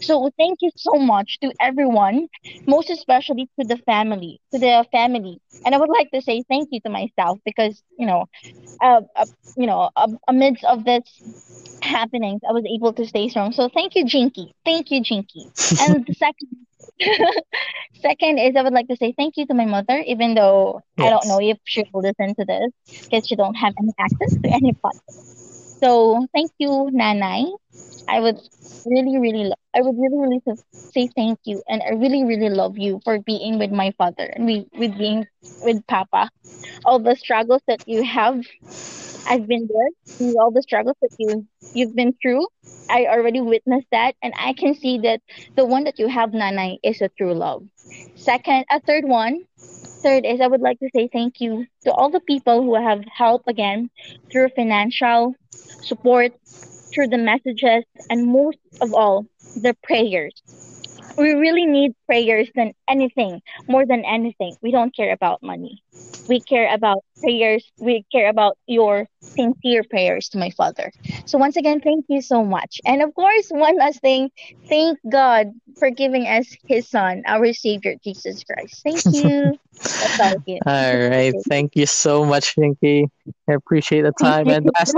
so 0.00 0.30
thank 0.38 0.58
you 0.62 0.70
so 0.76 0.92
much 0.94 1.38
to 1.40 1.52
everyone, 1.60 2.28
most 2.66 2.90
especially 2.90 3.48
to 3.58 3.66
the 3.66 3.76
family, 3.86 4.40
to 4.52 4.58
the 4.58 4.84
family. 4.92 5.40
And 5.64 5.74
I 5.74 5.78
would 5.78 5.88
like 5.88 6.10
to 6.12 6.20
say 6.20 6.42
thank 6.48 6.68
you 6.72 6.80
to 6.80 6.90
myself 6.90 7.38
because 7.44 7.82
you 7.98 8.06
know, 8.06 8.26
uh, 8.82 9.02
uh 9.16 9.26
you 9.56 9.66
know, 9.66 9.90
uh, 9.96 10.08
amidst 10.28 10.64
of 10.64 10.84
this 10.84 11.02
happenings, 11.82 12.40
I 12.48 12.52
was 12.52 12.64
able 12.66 12.92
to 12.94 13.06
stay 13.06 13.28
strong. 13.28 13.52
So 13.52 13.68
thank 13.74 13.94
you, 13.94 14.04
Jinky. 14.04 14.52
Thank 14.64 14.90
you, 14.90 15.02
Jinky. 15.02 15.50
And 15.78 16.04
the 16.06 16.14
second, 16.14 16.66
second 18.02 18.38
is 18.38 18.56
I 18.56 18.62
would 18.62 18.72
like 18.72 18.88
to 18.88 18.96
say 18.96 19.14
thank 19.16 19.36
you 19.36 19.46
to 19.46 19.54
my 19.54 19.66
mother, 19.66 20.02
even 20.06 20.34
though 20.34 20.80
I 21.00 21.10
don't 21.10 21.28
know 21.28 21.40
if 21.40 21.58
she 21.64 21.84
will 21.92 22.02
listen 22.02 22.34
to 22.38 22.44
this 22.44 22.70
because 23.10 23.26
she 23.26 23.36
don't 23.36 23.54
have 23.54 23.74
any 23.78 23.92
access 23.98 24.36
to 24.44 24.52
any 24.52 24.72
podcast. 24.84 25.24
So 25.84 26.26
thank 26.34 26.52
you, 26.58 26.90
Nanay. 26.94 27.44
I 28.08 28.20
would 28.20 28.38
really, 28.84 29.18
really, 29.18 29.44
lo- 29.44 29.62
I 29.74 29.82
would 29.82 29.96
really, 29.98 30.18
really 30.18 30.42
say 30.94 31.08
thank 31.16 31.40
you, 31.44 31.62
and 31.68 31.82
I 31.82 31.90
really, 31.90 32.24
really 32.24 32.50
love 32.50 32.78
you 32.78 33.00
for 33.04 33.18
being 33.20 33.58
with 33.58 33.70
my 33.72 33.92
father 33.98 34.24
and 34.24 34.46
we, 34.46 34.66
with 34.78 34.98
being 34.98 35.26
with 35.60 35.86
Papa. 35.88 36.30
All 36.84 36.98
the 37.00 37.16
struggles 37.16 37.62
that 37.68 37.80
you 37.86 38.02
have, 38.04 38.40
I've 39.26 39.46
been 39.48 39.68
there. 39.68 40.34
All 40.40 40.50
the 40.52 40.62
struggles 40.62 40.96
that 41.02 41.10
you 41.18 41.46
you've 41.74 41.94
been 41.94 42.14
through, 42.22 42.46
I 42.88 43.06
already 43.06 43.40
witnessed 43.40 43.88
that, 43.92 44.14
and 44.22 44.34
I 44.38 44.54
can 44.54 44.74
see 44.74 44.98
that 45.00 45.20
the 45.56 45.64
one 45.66 45.84
that 45.84 45.98
you 45.98 46.08
have, 46.08 46.30
Nanay, 46.30 46.78
is 46.82 47.00
a 47.02 47.08
true 47.08 47.34
love. 47.34 47.64
Second, 48.16 48.64
a 48.70 48.80
third 48.80 49.04
one. 49.04 49.44
Third 50.04 50.24
is 50.24 50.40
I 50.40 50.46
would 50.46 50.60
like 50.60 50.78
to 50.80 50.90
say 50.94 51.08
thank 51.12 51.40
you 51.40 51.66
to 51.84 51.92
all 51.92 52.10
the 52.10 52.20
people 52.20 52.62
who 52.62 52.76
have 52.76 53.04
helped 53.06 53.48
again 53.48 53.90
through 54.30 54.50
financial 54.50 55.34
support, 55.82 56.32
through 56.94 57.08
the 57.08 57.18
messages, 57.18 57.84
and 58.10 58.26
most 58.28 58.58
of 58.80 58.94
all, 58.94 59.26
the 59.56 59.74
prayers. 59.82 60.34
We 61.16 61.32
really 61.32 61.66
need 61.66 61.92
prayers 62.06 62.48
than 62.54 62.72
anything, 62.88 63.40
more 63.68 63.86
than 63.86 64.04
anything. 64.04 64.56
We 64.62 64.70
don't 64.72 64.94
care 64.94 65.12
about 65.12 65.42
money. 65.42 65.82
We 66.28 66.40
care 66.40 66.72
about 66.72 67.04
prayers. 67.22 67.70
We 67.78 68.04
care 68.10 68.28
about 68.28 68.56
your 68.66 69.06
sincere 69.36 69.82
prayers 69.88 70.28
to 70.30 70.38
my 70.38 70.50
Father. 70.50 70.90
So, 71.26 71.38
once 71.38 71.56
again, 71.56 71.80
thank 71.80 72.06
you 72.08 72.20
so 72.22 72.44
much. 72.44 72.80
And 72.84 73.02
of 73.02 73.14
course, 73.14 73.48
one 73.50 73.76
last 73.78 74.00
thing 74.00 74.30
thank 74.68 74.98
God 75.10 75.52
for 75.78 75.90
giving 75.90 76.26
us 76.26 76.46
His 76.66 76.88
Son, 76.88 77.22
our 77.26 77.52
Savior, 77.52 77.94
Jesus 78.02 78.42
Christ. 78.44 78.80
Thank 78.82 79.02
you. 79.12 79.58
That's 80.00 80.20
all 80.20 80.38
all 80.66 80.96
right 81.08 81.34
thank 81.48 81.76
you 81.76 81.86
so 81.86 82.24
much 82.24 82.54
Pinky. 82.56 83.06
i 83.48 83.52
appreciate 83.52 84.02
the 84.02 84.12
time 84.12 84.48
and 84.48 84.68
last 84.78 84.94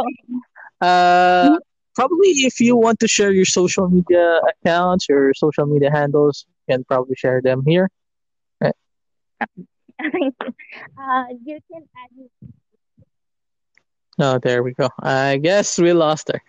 Uh, 0.81 1.57
probably 1.97 2.29
if 2.49 2.61
you 2.61 2.77
want 2.77 3.01
to 3.01 3.09
share 3.09 3.33
your 3.33 3.47
social 3.47 3.89
media 3.89 4.41
accounts, 4.53 5.09
your 5.09 5.35
social 5.35 5.67
media 5.67 5.91
handles, 5.93 6.47
you 6.69 6.75
can 6.75 6.85
probably 6.85 7.17
share 7.17 7.43
them 7.43 7.63
here. 7.67 7.91
Right. 8.63 8.75
Uh, 10.99 11.25
you 11.45 11.61
can 11.73 11.83
add 11.97 12.11
me. 12.17 12.29
Oh, 14.19 14.39
there 14.39 14.63
we 14.63 14.73
go. 14.73 14.89
I 15.03 15.39
guess 15.39 15.79
we 15.79 15.93
lost 15.93 16.31
her. 16.33 16.43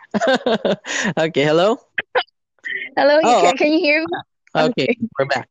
okay, 1.19 1.43
hello? 1.43 1.77
Hello, 2.97 3.19
you 3.19 3.35
Oh, 3.35 3.37
can, 3.37 3.57
can 3.57 3.71
you 3.71 3.79
hear 3.79 4.01
me? 4.01 4.21
okay, 4.55 4.89
we're 5.17 5.25
back. 5.25 5.49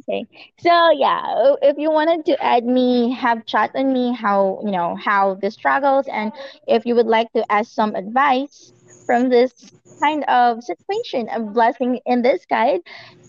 Okay. 0.00 0.26
So 0.58 0.90
yeah, 0.90 1.54
if 1.62 1.76
you 1.78 1.90
wanted 1.90 2.24
to 2.26 2.42
add 2.42 2.64
me, 2.64 3.12
have 3.12 3.44
chat 3.46 3.72
on 3.74 3.92
me 3.92 4.12
how, 4.14 4.60
you 4.64 4.70
know, 4.70 4.96
how 4.96 5.34
the 5.34 5.50
struggles 5.50 6.06
and 6.08 6.32
if 6.66 6.86
you 6.86 6.94
would 6.94 7.06
like 7.06 7.32
to 7.32 7.44
ask 7.50 7.72
some 7.72 7.94
advice 7.94 8.72
from 9.10 9.28
this 9.28 9.52
kind 10.02 10.24
of 10.28 10.62
situation 10.62 11.28
of 11.30 11.52
blessing 11.52 11.98
in 12.06 12.22
this 12.22 12.46
guide, 12.48 12.80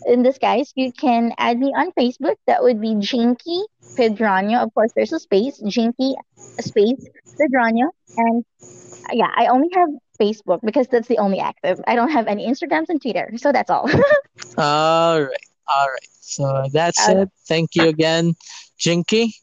in 0.05 0.21
this 0.21 0.37
guys, 0.37 0.71
you 0.75 0.91
can 0.93 1.31
add 1.39 1.57
me 1.59 1.73
on 1.75 1.91
Facebook. 1.93 2.35
That 2.47 2.61
would 2.61 2.79
be 2.79 2.95
Jinky 2.99 3.61
Pedranyo. 3.97 4.61
Of 4.63 4.73
course, 4.75 4.91
there's 4.95 5.11
a 5.13 5.19
space, 5.19 5.57
Jinky 5.67 6.13
space 6.59 7.07
Pedranyo. 7.39 7.89
And 8.17 8.45
uh, 9.05 9.13
yeah, 9.13 9.31
I 9.35 9.47
only 9.47 9.69
have 9.73 9.89
Facebook 10.21 10.59
because 10.63 10.87
that's 10.87 11.07
the 11.07 11.17
only 11.17 11.39
active. 11.39 11.81
I 11.87 11.95
don't 11.95 12.11
have 12.11 12.27
any 12.27 12.47
Instagrams 12.47 12.89
and 12.89 13.01
Twitter. 13.01 13.31
So 13.37 13.51
that's 13.51 13.71
all. 13.71 13.89
All 14.57 15.21
right, 15.21 15.47
all 15.67 15.87
right. 15.87 16.09
So 16.19 16.67
that's 16.73 17.07
Uh, 17.09 17.21
it. 17.21 17.29
Thank 17.47 17.75
you 17.75 17.87
again, 17.87 18.35
Jinky. 18.77 19.33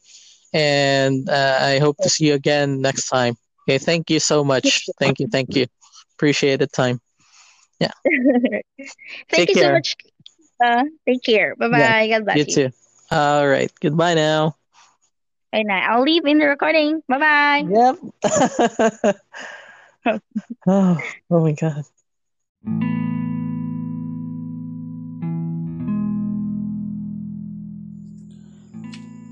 And 0.53 1.29
uh, 1.29 1.59
I 1.61 1.79
hope 1.79 1.97
to 2.03 2.09
see 2.09 2.29
you 2.29 2.35
again 2.35 2.81
next 2.81 3.09
time. 3.09 3.35
Okay, 3.69 3.79
thank 3.79 4.11
you 4.11 4.21
so 4.21 4.45
much. 4.45 4.87
Thank 4.99 5.21
you, 5.21 5.27
thank 5.27 5.57
you. 5.57 5.67
Appreciate 6.19 6.59
the 6.59 6.67
time. 6.67 7.01
Yeah. 7.79 7.95
Thank 8.75 8.91
Take 9.31 9.49
you 9.51 9.55
so 9.55 9.71
much. 9.71 9.95
Uh, 10.59 10.83
take 11.07 11.23
care. 11.23 11.55
Bye 11.55 11.69
Yeah, 11.69 12.01
bye. 12.01 12.09
God 12.09 12.25
bless 12.25 12.39
You 12.39 12.45
you. 12.45 12.55
too. 12.55 12.77
All 13.13 13.47
right. 13.47 13.71
Goodbye 13.81 14.15
now. 14.15 14.57
Good 15.55 15.63
night. 15.63 15.87
I'll 15.89 16.03
leave 16.03 16.27
in 16.27 16.39
the 16.39 16.47
recording. 16.47 17.05
Bye 17.07 17.19
bye. 17.23 17.63
Yep. 17.71 17.99
oh, 20.67 21.03
oh 21.31 21.41
my 21.41 21.53
God. 21.53 21.85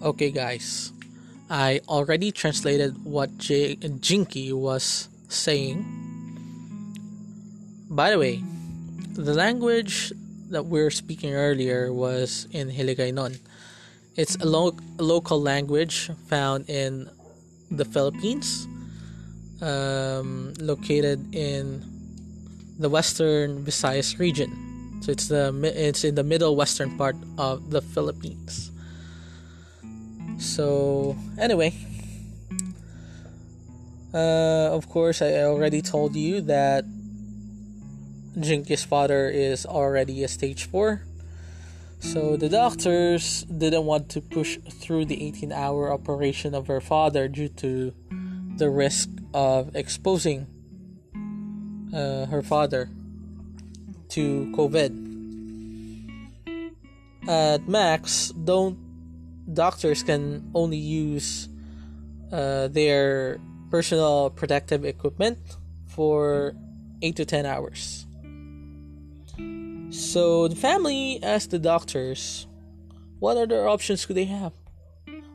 Okay, 0.07 0.31
guys. 0.31 0.93
I 1.51 1.81
already 1.89 2.31
translated 2.31 3.03
what 3.05 3.37
J- 3.39 3.75
Jinky 3.75 4.53
was 4.53 5.09
saying. 5.29 6.06
By 7.89 8.11
the 8.11 8.19
way, 8.19 8.43
the 9.15 9.35
language 9.35 10.13
that 10.51 10.67
we 10.67 10.83
were 10.83 10.91
speaking 10.91 11.35
earlier 11.35 11.93
was 11.93 12.47
in 12.53 12.69
Hiligaynon. 12.71 13.39
It's 14.17 14.37
a 14.37 14.47
lo- 14.47 14.77
local 14.99 15.41
language 15.41 16.11
found 16.29 16.69
in 16.69 17.09
the 17.71 17.85
Philippines, 17.85 18.67
um, 19.61 20.55
located 20.59 21.35
in 21.35 21.85
the 22.79 22.89
western 22.89 23.65
Visayas 23.65 24.19
region. 24.19 24.51
So 25.03 25.13
it's 25.13 25.29
the 25.29 25.53
it's 25.63 26.05
in 26.05 26.15
the 26.15 26.25
middle 26.25 26.57
western 26.57 26.97
part 26.97 27.17
of 27.39 27.71
the 27.71 27.81
Philippines. 27.81 28.71
So 30.39 31.17
anyway, 31.39 31.73
Uh, 34.17 34.73
of 34.73 34.89
course, 34.89 35.21
I 35.21 35.45
already 35.45 35.83
told 35.83 36.17
you 36.17 36.41
that 36.49 36.89
Jinky's 38.39 38.85
father 38.85 39.29
is 39.29 39.65
already 39.65 40.23
a 40.23 40.29
stage 40.29 40.65
4. 40.65 41.03
So 42.01 42.37
the 42.37 42.49
doctors 42.49 43.43
didn't 43.45 43.85
want 43.85 44.11
to 44.11 44.21
push 44.21 44.59
through 44.71 45.07
the 45.07 45.23
18 45.25 45.53
hour 45.53 45.93
operation 45.93 46.55
of 46.55 46.67
her 46.67 46.81
father 46.81 47.27
due 47.29 47.49
to 47.49 47.93
the 48.57 48.71
risk 48.71 49.09
of 49.33 49.75
exposing 49.75 50.47
uh, 51.95 52.27
her 52.27 52.43
father 52.43 52.91
to 54.11 54.53
COVID. 54.55 55.05
At 57.29 57.67
max, 57.67 58.31
don't 58.31 58.79
doctors 59.53 60.03
can 60.03 60.51
only 60.55 60.77
use 60.77 61.49
uh, 62.33 62.69
their 62.69 63.41
personal 63.71 64.31
protective 64.31 64.85
equipment 64.85 65.39
for 65.87 66.55
8 67.03 67.17
to 67.17 67.25
10 67.25 67.47
hours. 67.47 68.06
So 69.91 70.49
the 70.49 70.57
family 70.57 71.21
asked 71.23 71.51
the 71.51 71.59
doctors, 71.59 72.47
what 73.19 73.37
other 73.37 73.69
options 73.69 74.05
could 74.05 74.17
they 74.17 74.25
have? 74.25 74.53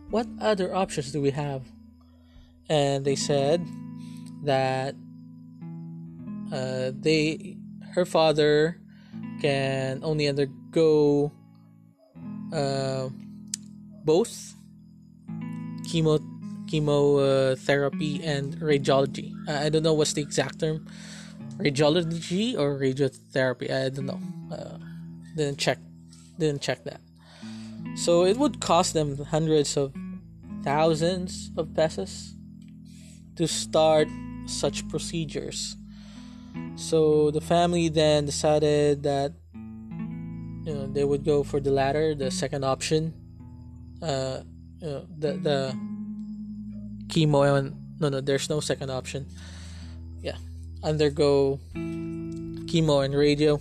What 0.10 0.28
other 0.40 0.76
options 0.76 1.12
do 1.12 1.22
we 1.22 1.32
have? 1.32 1.64
And 2.70 3.06
they 3.06 3.16
said 3.16 3.66
that 4.44 4.96
uh, 6.52 6.92
they, 6.94 7.58
her 7.94 8.06
father, 8.06 8.80
can 9.42 10.02
only 10.04 10.28
undergo 10.28 11.32
uh, 12.54 13.10
both 14.04 14.56
chemo 15.88 16.20
chemotherapy 16.68 18.24
and 18.24 18.56
radiology. 18.58 19.34
I 19.50 19.70
don't 19.70 19.84
know 19.84 19.94
what's 19.94 20.14
the 20.14 20.22
exact 20.22 20.60
term, 20.60 20.88
radiology 21.64 22.58
or 22.58 22.78
radiotherapy. 22.78 23.72
I 23.72 23.90
don't 23.90 24.06
know. 24.06 24.22
Uh, 24.52 24.78
didn't 25.36 25.58
check. 25.58 25.78
Didn't 26.38 26.62
check 26.62 26.84
that. 26.86 27.02
So 27.96 28.26
it 28.26 28.38
would 28.38 28.60
cost 28.60 28.94
them 28.94 29.18
hundreds 29.18 29.78
of 29.78 29.94
thousands 30.64 31.52
of 31.58 31.74
pesos 31.74 32.36
to 33.36 33.48
start 33.48 34.08
such 34.46 34.88
procedures. 34.90 35.76
So 36.76 37.32
the 37.32 37.42
family 37.42 37.90
then 37.90 38.26
decided 38.26 39.04
that 39.04 39.34
you 39.54 40.74
know 40.74 40.88
they 40.88 41.04
would 41.04 41.24
go 41.24 41.44
for 41.44 41.60
the 41.60 41.72
latter, 41.72 42.16
the 42.16 42.32
second 42.32 42.64
option. 42.64 43.14
Uh, 44.02 44.42
you 44.80 44.88
know, 44.88 45.06
the 45.18 45.32
the 45.34 45.78
chemo 47.12 47.58
and 47.58 47.76
no 48.00 48.10
no 48.10 48.22
there's 48.22 48.50
no 48.50 48.60
second 48.60 48.90
option 48.90 49.28
yeah 50.22 50.38
undergo 50.84 51.60
chemo 51.76 53.04
and 53.06 53.14
radio. 53.14 53.60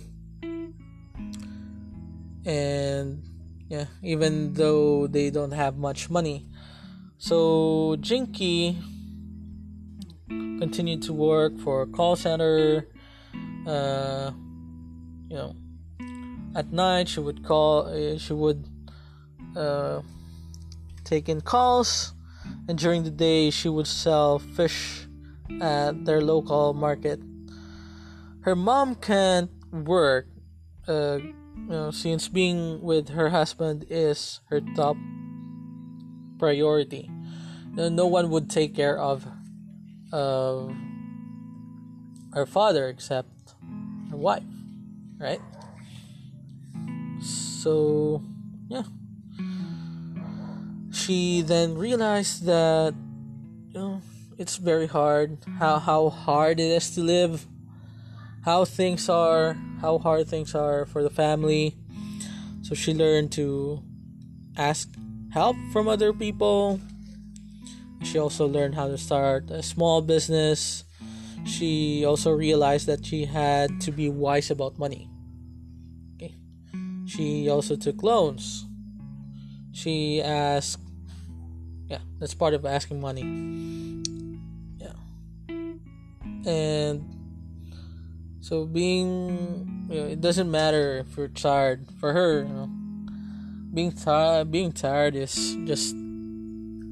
And 2.45 3.23
yeah 3.69 3.85
even 4.03 4.53
though 4.53 5.07
they 5.07 5.29
don't 5.29 5.51
have 5.51 5.77
much 5.77 6.09
money. 6.09 6.45
So 7.17 7.95
jinky 7.99 8.77
continued 10.27 11.03
to 11.03 11.13
work 11.13 11.57
for 11.59 11.83
a 11.83 11.87
call 11.87 12.15
center. 12.15 12.87
Uh, 13.65 14.31
you 15.29 15.37
know 15.37 15.55
at 16.55 16.71
night 16.71 17.07
she 17.07 17.19
would 17.19 17.45
call 17.45 17.87
uh, 17.87 18.17
she 18.17 18.33
would 18.33 18.67
uh, 19.55 20.01
take 21.03 21.29
in 21.29 21.41
calls. 21.41 22.13
And 22.67 22.77
during 22.77 23.03
the 23.03 23.11
day 23.11 23.51
she 23.51 23.69
would 23.69 23.87
sell 23.87 24.39
fish 24.39 25.07
at 25.61 26.05
their 26.05 26.21
local 26.21 26.73
market. 26.73 27.19
Her 28.41 28.55
mom 28.55 28.95
can't 28.95 29.51
work, 29.71 30.27
uh, 30.87 31.19
you 31.21 31.35
know, 31.67 31.91
since 31.91 32.27
being 32.27 32.81
with 32.81 33.09
her 33.09 33.29
husband 33.29 33.85
is 33.89 34.39
her 34.49 34.61
top 34.75 34.97
priority. 36.39 37.09
No 37.73 38.07
one 38.07 38.29
would 38.29 38.49
take 38.49 38.75
care 38.75 38.97
of 38.99 39.25
uh, 40.11 40.67
her 42.33 42.45
father 42.45 42.87
except 42.87 43.29
her 44.09 44.17
wife, 44.17 44.43
right? 45.19 45.41
So, 47.21 48.21
yeah 48.67 48.83
she 50.91 51.41
then 51.41 51.77
realized 51.77 52.45
that 52.45 52.93
you 53.69 53.79
know 53.79 54.01
it's 54.41 54.57
very 54.57 54.87
hard. 54.87 55.37
How 55.59 55.77
how 55.77 56.09
hard 56.09 56.59
it 56.59 56.73
is 56.73 56.89
to 56.97 57.01
live. 57.01 57.45
How 58.41 58.65
things 58.65 59.07
are 59.07 59.55
how 59.79 59.99
hard 59.99 60.27
things 60.27 60.55
are 60.55 60.89
for 60.89 61.03
the 61.03 61.13
family. 61.13 61.77
So 62.63 62.73
she 62.73 62.93
learned 62.93 63.31
to 63.33 63.83
ask 64.57 64.89
help 65.29 65.55
from 65.71 65.87
other 65.87 66.11
people. 66.11 66.81
She 68.01 68.17
also 68.17 68.47
learned 68.47 68.73
how 68.73 68.87
to 68.87 68.97
start 68.97 69.51
a 69.51 69.61
small 69.61 70.01
business. 70.01 70.83
She 71.45 72.03
also 72.03 72.31
realized 72.31 72.87
that 72.87 73.05
she 73.05 73.25
had 73.25 73.79
to 73.81 73.91
be 73.91 74.09
wise 74.09 74.49
about 74.49 74.79
money. 74.79 75.07
Okay. 76.17 76.33
She 77.05 77.47
also 77.47 77.75
took 77.77 78.01
loans. 78.01 78.65
She 79.71 80.19
asked 80.19 80.81
yeah 81.87 82.01
that's 82.17 82.33
part 82.33 82.55
of 82.55 82.65
asking 82.65 83.01
money 83.01 83.21
and 86.45 87.03
so 88.41 88.65
being 88.65 89.87
you 89.89 89.99
know, 89.99 90.07
it 90.07 90.21
doesn't 90.21 90.49
matter 90.49 90.97
if 90.97 91.17
you're 91.17 91.27
tired. 91.27 91.87
For 91.99 92.13
her 92.13 92.43
you 92.43 92.49
know 92.49 92.69
being 93.73 93.91
tired 93.91 94.51
being 94.51 94.71
tired 94.71 95.15
is 95.15 95.55
just 95.65 95.95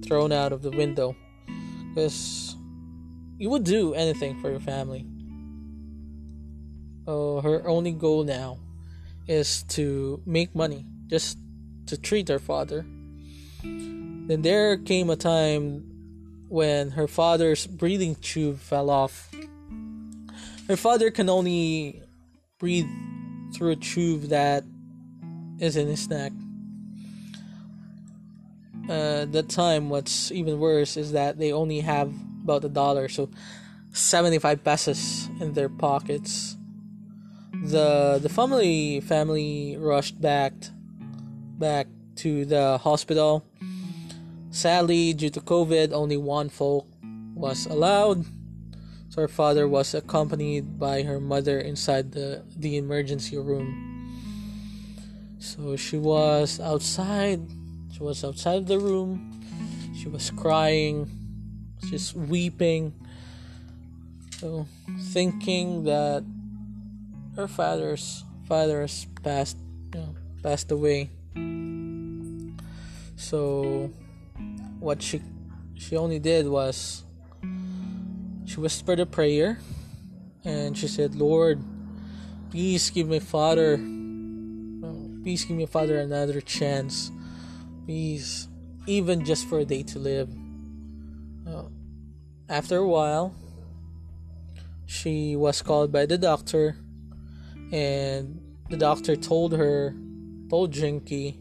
thrown 0.06 0.32
out 0.32 0.52
of 0.52 0.62
the 0.62 0.72
window. 0.72 1.16
Because 1.93 2.56
you 3.38 3.50
would 3.50 3.64
do 3.64 3.93
anything 3.93 4.39
for 4.39 4.50
your 4.50 4.60
family. 4.60 5.06
Oh 7.08 7.41
her 7.41 7.68
only 7.68 7.91
goal 7.91 8.24
now 8.24 8.60
is 9.28 9.64
to 9.64 10.22
make 10.26 10.56
money 10.56 10.86
just 11.08 11.38
to 11.88 11.97
treat 11.97 12.28
her 12.30 12.39
father. 12.39 12.86
Then 13.64 14.41
there 14.43 14.78
came 14.78 15.10
a 15.10 15.16
time 15.16 15.89
when 16.50 16.91
her 16.91 17.08
father's 17.08 17.66
breathing 17.68 18.16
tube 18.16 18.60
fell 18.60 18.89
off. 18.89 19.30
Her 20.68 20.76
father 20.76 21.12
can 21.12 21.30
only 21.30 22.02
breathe 22.60 22.89
through 23.54 23.72
a 23.72 23.76
tube 23.76 24.24
that 24.24 24.64
is 25.60 25.78
in 25.78 25.88
his 25.88 26.10
neck. 26.10 26.32
Uh, 28.89 29.26
that 29.26 29.50
time, 29.50 29.89
what's 29.89 30.32
even 30.32 30.60
worse 30.60 30.97
is 30.97 31.12
that 31.12 31.38
they 31.38 31.54
only 31.54 31.80
have 31.80 32.12
about 32.43 32.66
a 32.66 32.70
dollar, 32.70 33.08
so 33.08 33.30
75 33.93 34.64
pesos 34.64 35.30
in 35.39 35.54
their 35.54 35.70
pockets. 35.70 36.56
The 37.64 38.20
the 38.22 38.30
family 38.30 39.02
family 39.02 39.78
rushed 39.78 40.20
back 40.20 40.54
back 41.60 41.88
to 42.18 42.45
the 42.45 42.78
hospital 42.78 43.45
Sadly, 44.52 45.14
due 45.14 45.30
to 45.30 45.39
COVID, 45.39 45.93
only 45.93 46.18
one 46.18 46.50
folk 46.50 46.88
was 47.36 47.66
allowed. 47.68 48.26
So 49.10 49.22
her 49.22 49.28
father 49.28 49.68
was 49.68 49.93
accompanied 49.93 50.80
by 50.80 51.04
her 51.04 51.20
mother 51.20 51.60
inside 51.60 52.12
the, 52.12 52.43
the 52.58 52.78
emergency 52.78 53.38
room. 53.38 53.89
So 55.39 55.76
she 55.76 55.97
was 55.97 56.60
outside. 56.60 57.41
She 57.91 58.04
was 58.04 58.24
outside 58.24 58.68
the 58.68 58.80
room. 58.80 59.41
She 59.95 60.08
was 60.10 60.32
crying, 60.32 61.10
just 61.89 62.14
weeping. 62.16 62.93
So 64.39 64.68
thinking 65.12 65.84
that 65.86 66.24
her 67.36 67.47
father's 67.47 68.24
father 68.47 68.82
has 68.82 69.06
passed, 69.24 69.58
you 69.93 70.00
know, 70.00 70.16
passed 70.43 70.72
away. 70.72 71.10
So 73.16 73.91
what 74.80 75.01
she 75.01 75.21
she 75.75 75.95
only 75.95 76.19
did 76.19 76.47
was 76.47 77.03
she 78.45 78.59
whispered 78.59 78.99
a 78.99 79.05
prayer 79.05 79.59
and 80.43 80.77
she 80.77 80.88
said, 80.88 81.15
Lord, 81.15 81.61
please 82.49 82.89
give 82.89 83.07
my 83.07 83.19
father 83.19 83.77
please 85.21 85.45
give 85.45 85.57
my 85.57 85.65
father 85.65 85.99
another 85.99 86.41
chance. 86.41 87.11
Please, 87.86 88.47
even 88.88 89.25
just 89.25 89.47
for 89.47 89.59
a 89.59 89.65
day 89.65 89.84
to 89.84 89.99
live. 89.99 90.30
Uh, 91.47 91.63
after 92.47 92.77
a 92.77 92.88
while, 92.88 93.34
she 94.86 95.36
was 95.36 95.61
called 95.61 95.91
by 95.91 96.05
the 96.05 96.17
doctor, 96.17 96.77
and 97.71 98.41
the 98.69 98.77
doctor 98.77 99.15
told 99.15 99.53
her, 99.53 99.95
told 100.49 100.71
Jinky, 100.71 101.39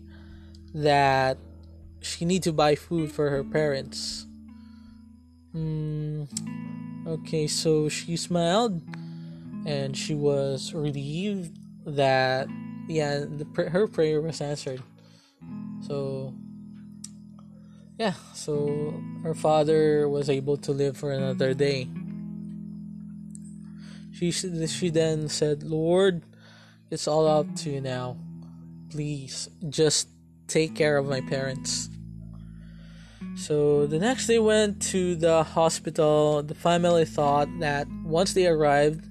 that 0.74 1.38
she 2.00 2.24
need 2.24 2.42
to 2.44 2.52
buy 2.52 2.74
food 2.74 3.12
for 3.12 3.30
her 3.30 3.44
parents. 3.44 4.26
Mm, 5.54 6.28
Okay, 7.08 7.46
so 7.46 7.88
she 7.88 8.18
smiled 8.18 8.82
and 9.64 9.96
she 9.96 10.14
was 10.14 10.74
relieved 10.74 11.56
that 11.86 12.48
yeah, 12.86 13.24
the, 13.24 13.48
her 13.70 13.88
prayer 13.88 14.20
was 14.20 14.42
answered. 14.42 14.82
So 15.80 16.34
yeah, 17.98 18.12
so 18.34 18.92
her 19.22 19.34
father 19.34 20.06
was 20.06 20.28
able 20.28 20.58
to 20.58 20.72
live 20.72 20.98
for 20.98 21.10
another 21.10 21.54
day. 21.54 21.88
She 24.12 24.30
she 24.30 24.90
then 24.90 25.30
said, 25.30 25.62
"Lord, 25.62 26.20
it's 26.90 27.08
all 27.08 27.26
up 27.26 27.48
to 27.64 27.70
you 27.70 27.80
now. 27.80 28.18
Please 28.90 29.48
just 29.70 30.08
take 30.48 30.74
care 30.74 30.96
of 30.96 31.06
my 31.06 31.20
parents." 31.20 31.88
So 33.36 33.86
the 33.86 34.00
next 34.00 34.26
they 34.26 34.40
went 34.40 34.82
to 34.90 35.14
the 35.14 35.44
hospital. 35.44 36.42
The 36.42 36.56
family 36.56 37.04
thought 37.04 37.48
that 37.60 37.86
once 38.04 38.32
they 38.34 38.48
arrived, 38.48 39.06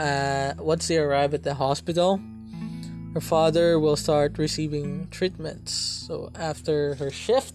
uh, 0.00 0.54
once 0.58 0.88
they 0.88 0.98
arrive 0.98 1.34
at 1.34 1.44
the 1.44 1.54
hospital, 1.54 2.20
her 3.14 3.20
father 3.20 3.78
will 3.78 3.94
start 3.94 4.38
receiving 4.38 5.06
treatments. 5.10 5.72
So 5.72 6.32
after 6.34 6.96
her 6.96 7.10
shift, 7.12 7.54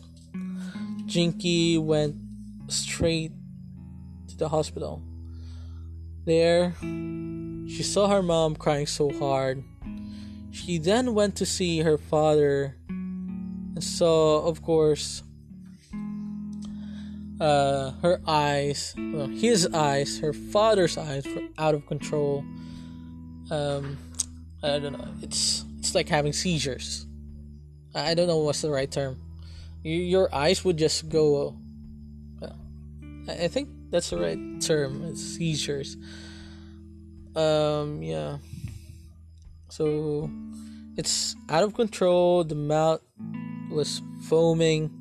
Jinky 1.05 1.77
went 1.77 2.15
straight 2.69 3.33
to 4.29 4.37
the 4.37 4.47
hospital. 4.47 5.01
There, 6.23 6.73
she 7.67 7.83
saw 7.83 8.07
her 8.07 8.23
mom 8.23 8.55
crying 8.55 8.87
so 8.87 9.11
hard. 9.19 9.63
She 10.51 10.77
then 10.77 11.13
went 11.13 11.35
to 11.37 11.45
see 11.45 11.79
her 11.79 11.97
father 11.97 12.75
and 12.89 13.83
saw, 13.83 14.45
of 14.45 14.61
course, 14.61 15.23
uh, 17.39 17.91
her 18.01 18.19
eyes, 18.27 18.93
well, 18.97 19.27
his 19.27 19.67
eyes, 19.73 20.19
her 20.19 20.33
father's 20.33 20.97
eyes 20.97 21.25
were 21.25 21.47
out 21.57 21.73
of 21.73 21.85
control. 21.85 22.43
Um, 23.49 23.97
I 24.61 24.79
don't 24.79 24.93
know. 24.93 25.07
It's 25.21 25.63
it's 25.79 25.95
like 25.95 26.09
having 26.09 26.33
seizures. 26.33 27.05
I 27.95 28.13
don't 28.13 28.27
know 28.27 28.39
what's 28.39 28.61
the 28.61 28.69
right 28.69 28.91
term. 28.91 29.17
your 29.83 30.33
eyes 30.35 30.65
would 30.65 30.77
just 30.77 31.09
go. 31.09 31.55
I 33.27 33.47
think 33.47 33.69
that's 33.91 34.09
the 34.09 34.17
right 34.17 34.61
term. 34.61 35.15
Seizures. 35.15 35.95
Um, 37.35 38.01
yeah. 38.01 38.37
So 39.69 40.29
it's 40.97 41.35
out 41.49 41.63
of 41.63 41.73
control. 41.73 42.43
The 42.43 42.55
mouth 42.55 43.01
was 43.69 44.01
foaming. 44.23 44.91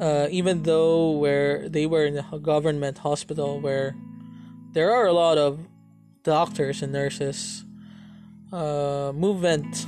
Uh, 0.00 0.28
even 0.30 0.62
though 0.62 1.10
where 1.10 1.68
they 1.68 1.86
were 1.86 2.04
in 2.04 2.18
a 2.18 2.38
government 2.38 2.98
hospital 2.98 3.60
where 3.60 3.96
there 4.72 4.92
are 4.92 5.06
a 5.06 5.12
lot 5.12 5.38
of 5.38 5.58
doctors 6.22 6.82
and 6.82 6.92
nurses 6.92 7.64
uh, 8.52 9.12
movement 9.14 9.86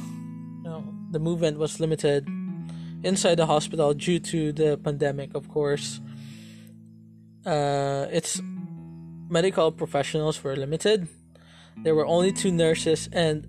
you 0.65 0.69
know, 0.69 0.83
the 1.13 1.21
movement 1.21 1.59
was 1.59 1.79
limited 1.79 2.27
inside 3.05 3.37
the 3.37 3.47
hospital 3.47 3.95
due 3.95 4.19
to 4.19 4.53
the 4.53 4.77
pandemic 4.79 5.33
of 5.35 5.49
course 5.49 6.01
uh, 7.47 8.07
its 8.11 8.41
medical 9.29 9.71
professionals 9.71 10.43
were 10.43 10.57
limited 10.57 11.07
there 11.85 11.95
were 11.95 12.07
only 12.07 12.33
two 12.33 12.51
nurses 12.51 13.09
and 13.13 13.47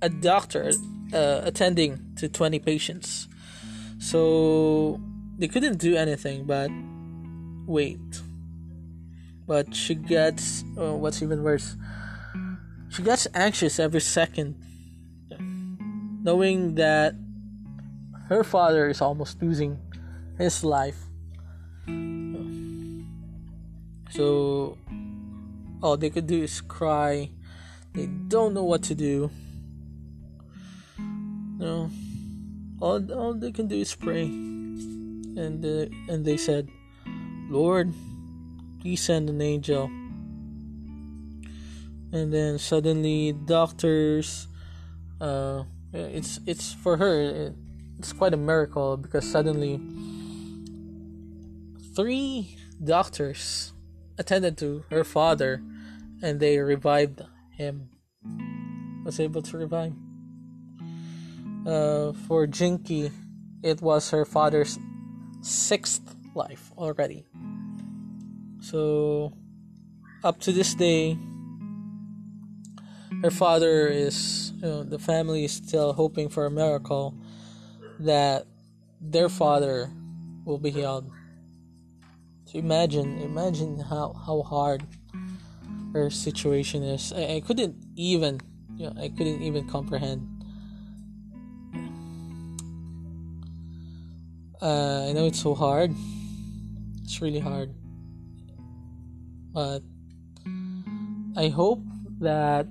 a 0.00 0.08
doctor 0.08 0.72
uh, 1.12 1.40
attending 1.44 2.00
to 2.16 2.28
20 2.28 2.58
patients 2.58 3.28
so 3.98 5.00
they 5.38 5.48
couldn't 5.48 5.78
do 5.78 5.96
anything 5.96 6.44
but 6.44 6.70
wait 7.66 7.98
but 9.46 9.74
she 9.74 9.94
gets 9.94 10.62
uh, 10.78 10.92
what's 10.94 11.22
even 11.22 11.42
worse 11.42 11.76
she 12.90 13.02
gets 13.02 13.28
anxious 13.34 13.78
every 13.78 14.00
second, 14.00 14.56
knowing 16.24 16.74
that 16.76 17.14
her 18.28 18.42
father 18.42 18.88
is 18.88 19.00
almost 19.00 19.42
losing 19.42 19.78
his 20.38 20.64
life. 20.64 20.96
So, 24.10 24.78
all 25.82 25.96
they 25.96 26.10
could 26.10 26.26
do 26.26 26.42
is 26.42 26.60
cry. 26.60 27.30
They 27.92 28.06
don't 28.06 28.54
know 28.54 28.64
what 28.64 28.82
to 28.84 28.94
do. 28.94 29.30
Know, 31.58 31.90
all, 32.80 33.12
all 33.12 33.34
they 33.34 33.50
can 33.50 33.66
do 33.66 33.76
is 33.76 33.94
pray. 33.94 34.24
And, 34.24 35.64
uh, 35.64 36.12
and 36.12 36.24
they 36.24 36.36
said, 36.36 36.68
Lord, 37.50 37.92
please 38.80 39.02
send 39.02 39.28
an 39.28 39.42
angel. 39.42 39.90
And 42.12 42.32
then 42.32 42.58
suddenly 42.58 43.32
doctors 43.32 44.46
uh 45.20 45.64
it's 45.92 46.38
it's 46.46 46.72
for 46.72 46.96
her 46.96 47.52
it's 47.98 48.12
quite 48.12 48.32
a 48.32 48.36
miracle 48.36 48.96
because 48.96 49.28
suddenly 49.28 49.80
three 51.96 52.56
doctors 52.82 53.72
attended 54.16 54.56
to 54.58 54.84
her 54.90 55.02
father 55.02 55.60
and 56.22 56.38
they 56.38 56.58
revived 56.58 57.22
him. 57.56 57.90
Was 59.04 59.18
able 59.18 59.42
to 59.42 59.56
revive 59.56 59.94
uh, 61.68 62.12
for 62.26 62.46
jinky 62.46 63.12
it 63.62 63.82
was 63.82 64.10
her 64.10 64.24
father's 64.24 64.78
sixth 65.42 66.16
life 66.34 66.72
already 66.78 67.26
so 68.60 69.32
up 70.24 70.40
to 70.40 70.50
this 70.50 70.74
day 70.74 71.16
her 73.22 73.30
father 73.30 73.88
is, 73.88 74.52
you 74.56 74.62
know, 74.62 74.82
the 74.84 74.98
family 74.98 75.44
is 75.44 75.52
still 75.52 75.92
hoping 75.92 76.28
for 76.28 76.46
a 76.46 76.50
miracle 76.50 77.14
that 77.98 78.46
their 79.00 79.28
father 79.28 79.90
will 80.44 80.58
be 80.58 80.70
healed. 80.70 81.10
So 82.44 82.58
imagine, 82.58 83.18
imagine 83.18 83.80
how, 83.80 84.12
how 84.12 84.42
hard 84.42 84.84
her 85.92 86.10
situation 86.10 86.82
is. 86.82 87.12
I, 87.12 87.36
I 87.36 87.42
couldn't 87.44 87.76
even, 87.96 88.40
you 88.76 88.86
know, 88.86 88.94
I 89.00 89.08
couldn't 89.08 89.42
even 89.42 89.68
comprehend. 89.68 90.37
Uh, 94.60 95.06
I 95.08 95.12
know 95.12 95.26
it's 95.26 95.40
so 95.40 95.54
hard. 95.54 95.94
It's 97.02 97.22
really 97.22 97.38
hard. 97.38 97.74
But 99.54 99.82
I 101.36 101.48
hope 101.48 101.82
that 102.18 102.66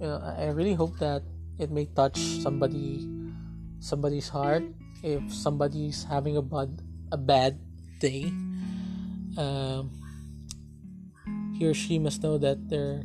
you 0.00 0.06
know, 0.06 0.20
I 0.20 0.52
really 0.52 0.74
hope 0.74 0.98
that 1.00 1.22
it 1.58 1.70
may 1.70 1.86
touch 1.96 2.20
somebody 2.40 3.08
somebody's 3.80 4.28
heart 4.28 4.64
if 5.02 5.20
somebody's 5.32 6.04
having 6.04 6.36
a 6.36 6.44
bad 6.44 6.80
a 7.12 7.16
bad 7.16 7.56
day 8.00 8.28
um, 9.36 9.88
he 11.56 11.64
or 11.64 11.72
she 11.72 11.98
must 11.98 12.22
know 12.22 12.36
that 12.36 12.68
there 12.68 13.04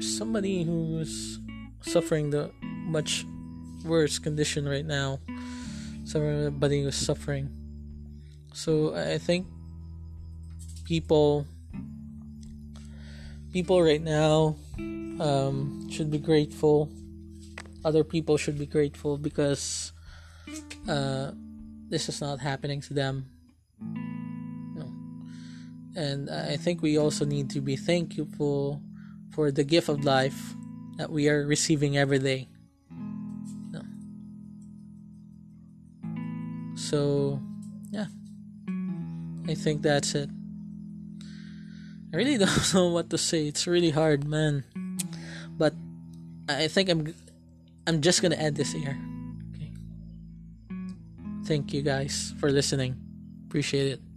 somebody 0.00 0.64
who's 0.64 1.40
suffering 1.80 2.30
the 2.30 2.52
much 2.62 3.24
worse 3.84 4.18
condition 4.18 4.68
right 4.68 4.86
now 4.86 5.18
somebody 6.04 6.82
who's 6.82 6.96
suffering 6.96 7.48
so 8.52 8.94
i 8.94 9.18
think 9.18 9.46
people 10.84 11.46
people 13.52 13.82
right 13.82 14.02
now 14.02 14.56
um, 15.20 15.88
should 15.90 16.10
be 16.10 16.18
grateful. 16.18 16.90
Other 17.84 18.04
people 18.04 18.36
should 18.36 18.58
be 18.58 18.66
grateful 18.66 19.18
because 19.18 19.92
uh, 20.88 21.32
this 21.88 22.08
is 22.08 22.20
not 22.20 22.40
happening 22.40 22.80
to 22.82 22.94
them. 22.94 23.26
No. 23.80 24.92
And 25.96 26.30
I 26.30 26.56
think 26.56 26.82
we 26.82 26.98
also 26.98 27.24
need 27.24 27.50
to 27.50 27.60
be 27.60 27.76
thankful 27.76 28.82
for 29.32 29.50
the 29.50 29.64
gift 29.64 29.88
of 29.88 30.04
life 30.04 30.54
that 30.96 31.10
we 31.10 31.28
are 31.28 31.46
receiving 31.46 31.96
every 31.96 32.18
day. 32.18 32.48
So, 36.88 37.38
yeah. 37.90 38.06
I 39.46 39.52
think 39.52 39.82
that's 39.82 40.14
it. 40.14 40.30
I 42.12 42.16
really 42.16 42.38
don't 42.40 42.74
know 42.74 42.88
what 42.88 43.10
to 43.10 43.18
say. 43.18 43.46
It's 43.46 43.66
really 43.66 43.90
hard, 43.90 44.24
man. 44.24 44.64
But 45.52 45.74
I 46.48 46.68
think 46.68 46.88
I'm 46.88 47.12
I'm 47.86 48.00
just 48.00 48.22
gonna 48.22 48.40
end 48.40 48.56
this 48.56 48.72
here. 48.72 48.96
Okay. 49.52 49.70
Thank 51.44 51.74
you 51.74 51.82
guys 51.82 52.32
for 52.40 52.48
listening. 52.48 52.96
Appreciate 53.44 53.92
it. 53.92 54.07